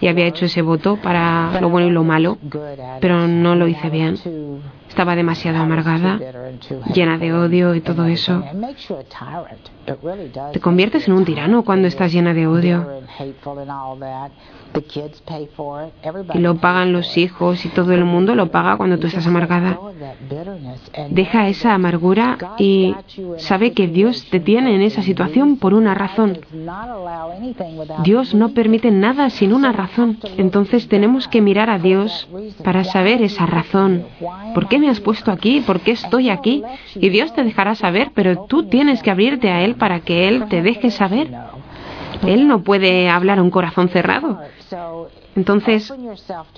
y 0.00 0.08
había 0.08 0.26
hecho 0.26 0.44
ese 0.44 0.62
voto 0.62 0.96
para 0.96 1.60
lo 1.60 1.70
bueno 1.70 1.88
y 1.88 1.92
lo 1.92 2.04
malo, 2.04 2.36
pero 3.00 3.26
no 3.26 3.54
lo 3.54 3.68
hice 3.68 3.88
bien. 3.88 4.18
Estaba 4.88 5.16
demasiado 5.16 5.58
amargada, 5.58 6.18
llena 6.94 7.18
de 7.18 7.32
odio 7.32 7.74
y 7.74 7.80
todo 7.80 8.06
eso. 8.06 8.42
Te 10.52 10.60
conviertes 10.60 11.06
en 11.08 11.14
un 11.14 11.24
tirano 11.24 11.64
cuando 11.64 11.88
estás 11.88 12.12
llena 12.12 12.32
de 12.32 12.46
odio. 12.46 12.86
Y 16.34 16.38
lo 16.38 16.56
pagan 16.56 16.92
los 16.92 17.16
hijos 17.16 17.64
y 17.64 17.68
todo 17.68 17.92
el 17.92 18.04
mundo 18.04 18.34
lo 18.34 18.50
paga 18.50 18.76
cuando 18.76 18.98
tú 18.98 19.06
estás 19.06 19.26
amargada. 19.26 19.78
Deja 21.10 21.48
esa 21.48 21.74
amargura 21.74 22.38
y 22.58 22.94
sabe 23.38 23.72
que 23.72 23.88
Dios 23.88 24.26
te 24.30 24.40
tiene 24.40 24.74
en 24.74 24.82
esa 24.82 25.02
situación 25.02 25.56
por 25.56 25.74
una 25.74 25.94
razón. 25.94 26.38
Dios 28.02 28.34
no 28.34 28.50
permite 28.50 28.90
nada 28.90 29.30
sin 29.30 29.52
una 29.52 29.72
razón. 29.72 30.18
Entonces 30.36 30.88
tenemos 30.88 31.28
que 31.28 31.40
mirar 31.40 31.70
a 31.70 31.78
Dios 31.78 32.28
para 32.62 32.84
saber 32.84 33.22
esa 33.22 33.46
razón. 33.46 34.04
¿Por 34.54 34.68
qué 34.68 34.78
me 34.78 34.88
has 34.88 35.00
puesto 35.00 35.30
aquí? 35.32 35.60
¿Por 35.60 35.80
qué 35.80 35.92
estoy 35.92 36.30
aquí? 36.30 36.62
Y 36.94 37.08
Dios 37.08 37.32
te 37.34 37.44
dejará 37.44 37.74
saber, 37.74 38.10
pero 38.14 38.44
tú 38.44 38.64
tienes 38.64 39.02
que 39.02 39.10
abrirte 39.10 39.50
a 39.50 39.62
Él 39.62 39.76
para 39.76 40.00
que 40.00 40.28
Él 40.28 40.46
te 40.48 40.62
deje 40.62 40.90
saber. 40.90 41.30
Él 42.24 42.48
no 42.48 42.62
puede 42.62 43.08
hablar 43.08 43.38
a 43.38 43.42
un 43.42 43.50
corazón 43.50 43.88
cerrado. 43.88 44.40
Entonces, 45.34 45.92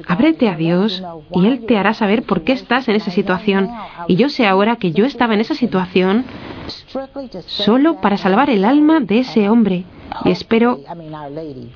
ábrete 0.06 0.48
a 0.48 0.54
Dios 0.54 1.02
y 1.32 1.46
Él 1.46 1.66
te 1.66 1.76
hará 1.76 1.94
saber 1.94 2.22
por 2.22 2.42
qué 2.42 2.52
estás 2.52 2.88
en 2.88 2.94
esa 2.94 3.10
situación. 3.10 3.68
Y 4.06 4.16
yo 4.16 4.28
sé 4.28 4.46
ahora 4.46 4.76
que 4.76 4.92
yo 4.92 5.04
estaba 5.04 5.34
en 5.34 5.40
esa 5.40 5.54
situación 5.54 6.24
solo 7.46 8.00
para 8.00 8.16
salvar 8.16 8.50
el 8.50 8.64
alma 8.64 9.00
de 9.00 9.20
ese 9.20 9.48
hombre. 9.48 9.84
Y 10.24 10.30
espero, 10.30 10.78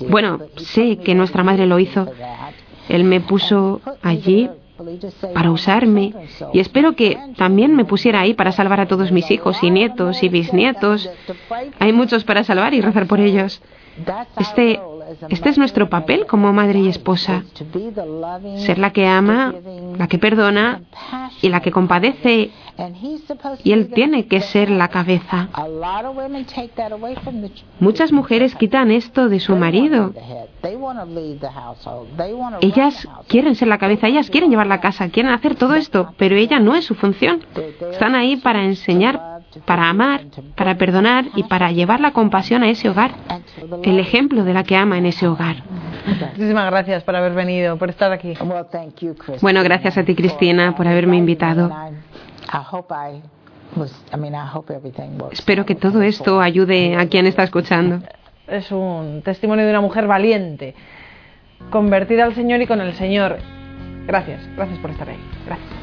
bueno, 0.09 0.39
sé 0.57 0.99
que 0.99 1.15
nuestra 1.15 1.43
madre 1.43 1.67
lo 1.67 1.79
hizo. 1.79 2.07
Él 2.89 3.05
me 3.05 3.21
puso 3.21 3.81
allí 4.03 4.49
para 5.35 5.51
usarme 5.51 6.15
y 6.53 6.61
espero 6.61 6.95
que 6.95 7.19
también 7.37 7.75
me 7.75 7.85
pusiera 7.85 8.21
ahí 8.21 8.35
para 8.35 8.53
salvar 8.53 8.81
a 8.81 8.87
todos 8.87 9.13
mis 9.13 9.31
hijos 9.31 9.63
y 9.63 9.71
nietos 9.71 10.23
y 10.23 10.29
bisnietos. 10.29 11.11
Hay 11.79 11.93
muchos 11.93 12.25
para 12.25 12.45
salvar 12.45 12.75
y 12.75 12.81
rezar 12.81 13.07
por 13.07 13.21
ellos. 13.21 13.61
Este, 14.39 14.81
este 15.29 15.49
es 15.49 15.59
nuestro 15.59 15.89
papel 15.89 16.27
como 16.27 16.53
madre 16.53 16.81
y 16.81 16.89
esposa. 16.89 17.45
Ser 18.57 18.79
la 18.79 18.93
que 18.93 19.07
ama, 19.07 19.55
la 19.99 20.07
que 20.07 20.19
perdona 20.19 20.83
y 21.41 21.49
la 21.49 21.61
que 21.61 21.71
compadece. 21.71 22.51
Y 23.65 23.73
él 23.73 23.89
tiene 23.89 24.27
que 24.27 24.41
ser 24.41 24.71
la 24.71 24.89
cabeza. 24.89 25.49
Muchas 27.81 28.13
mujeres 28.13 28.55
quitan 28.55 28.91
esto 28.91 29.29
de 29.29 29.41
su 29.41 29.57
marido. 29.57 30.13
Ellas 32.61 33.09
quieren 33.29 33.55
ser 33.55 33.69
la 33.69 33.79
cabeza, 33.79 34.09
ellas 34.09 34.31
quieren 34.31 34.51
llevar 34.51 34.67
la 34.67 34.81
casa, 34.81 35.09
quieren 35.11 35.33
hacer 35.33 35.55
todo 35.55 35.75
esto, 35.75 36.15
pero 36.17 36.37
ella 36.37 36.59
no 36.59 36.75
es 36.75 36.85
su 36.85 36.95
función. 36.95 37.45
Están 37.91 38.15
ahí 38.15 38.37
para 38.37 38.65
enseñar 38.65 39.32
para 39.65 39.89
amar, 39.89 40.23
para 40.57 40.77
perdonar 40.77 41.27
y 41.37 41.45
para 41.45 41.71
llevar 41.73 42.01
la 42.01 42.13
compasión 42.13 42.63
a 42.63 42.69
ese 42.69 42.89
hogar, 42.89 43.13
el 43.83 43.99
ejemplo 43.99 44.45
de 44.45 44.55
la 44.55 44.65
que 44.65 44.77
ama 44.77 44.99
en 44.99 45.07
ese 45.07 45.27
hogar. 45.27 45.57
Muchísimas 46.07 46.71
gracias 46.71 47.05
por 47.05 47.17
haber 47.17 47.33
venido, 47.33 47.77
por 47.77 47.91
estar 47.91 48.13
aquí. 48.13 48.35
Bueno, 49.41 49.63
gracias 49.63 49.99
a 49.99 50.05
ti, 50.05 50.15
Cristina, 50.15 50.75
por 50.75 50.89
haberme 50.89 51.17
invitado. 51.17 51.71
Espero 55.31 55.65
que 55.65 55.75
todo 55.75 56.03
esto 56.03 56.41
ayude 56.41 56.97
a 56.97 57.09
quien 57.09 57.27
está 57.27 57.45
escuchando. 57.45 58.01
Es 58.47 58.71
un 58.71 59.23
testimonio 59.25 59.65
de 59.65 59.71
una 59.71 59.81
mujer 59.81 60.07
valiente, 60.07 60.75
convertida 61.71 62.25
al 62.25 62.35
Señor 62.35 62.61
y 62.61 62.67
con 62.67 62.81
el 62.81 62.93
Señor. 62.95 63.39
Gracias, 64.07 64.41
gracias 64.57 64.79
por 64.81 64.91
estar 64.91 65.09
ahí. 65.09 65.17
Gracias. 65.47 65.82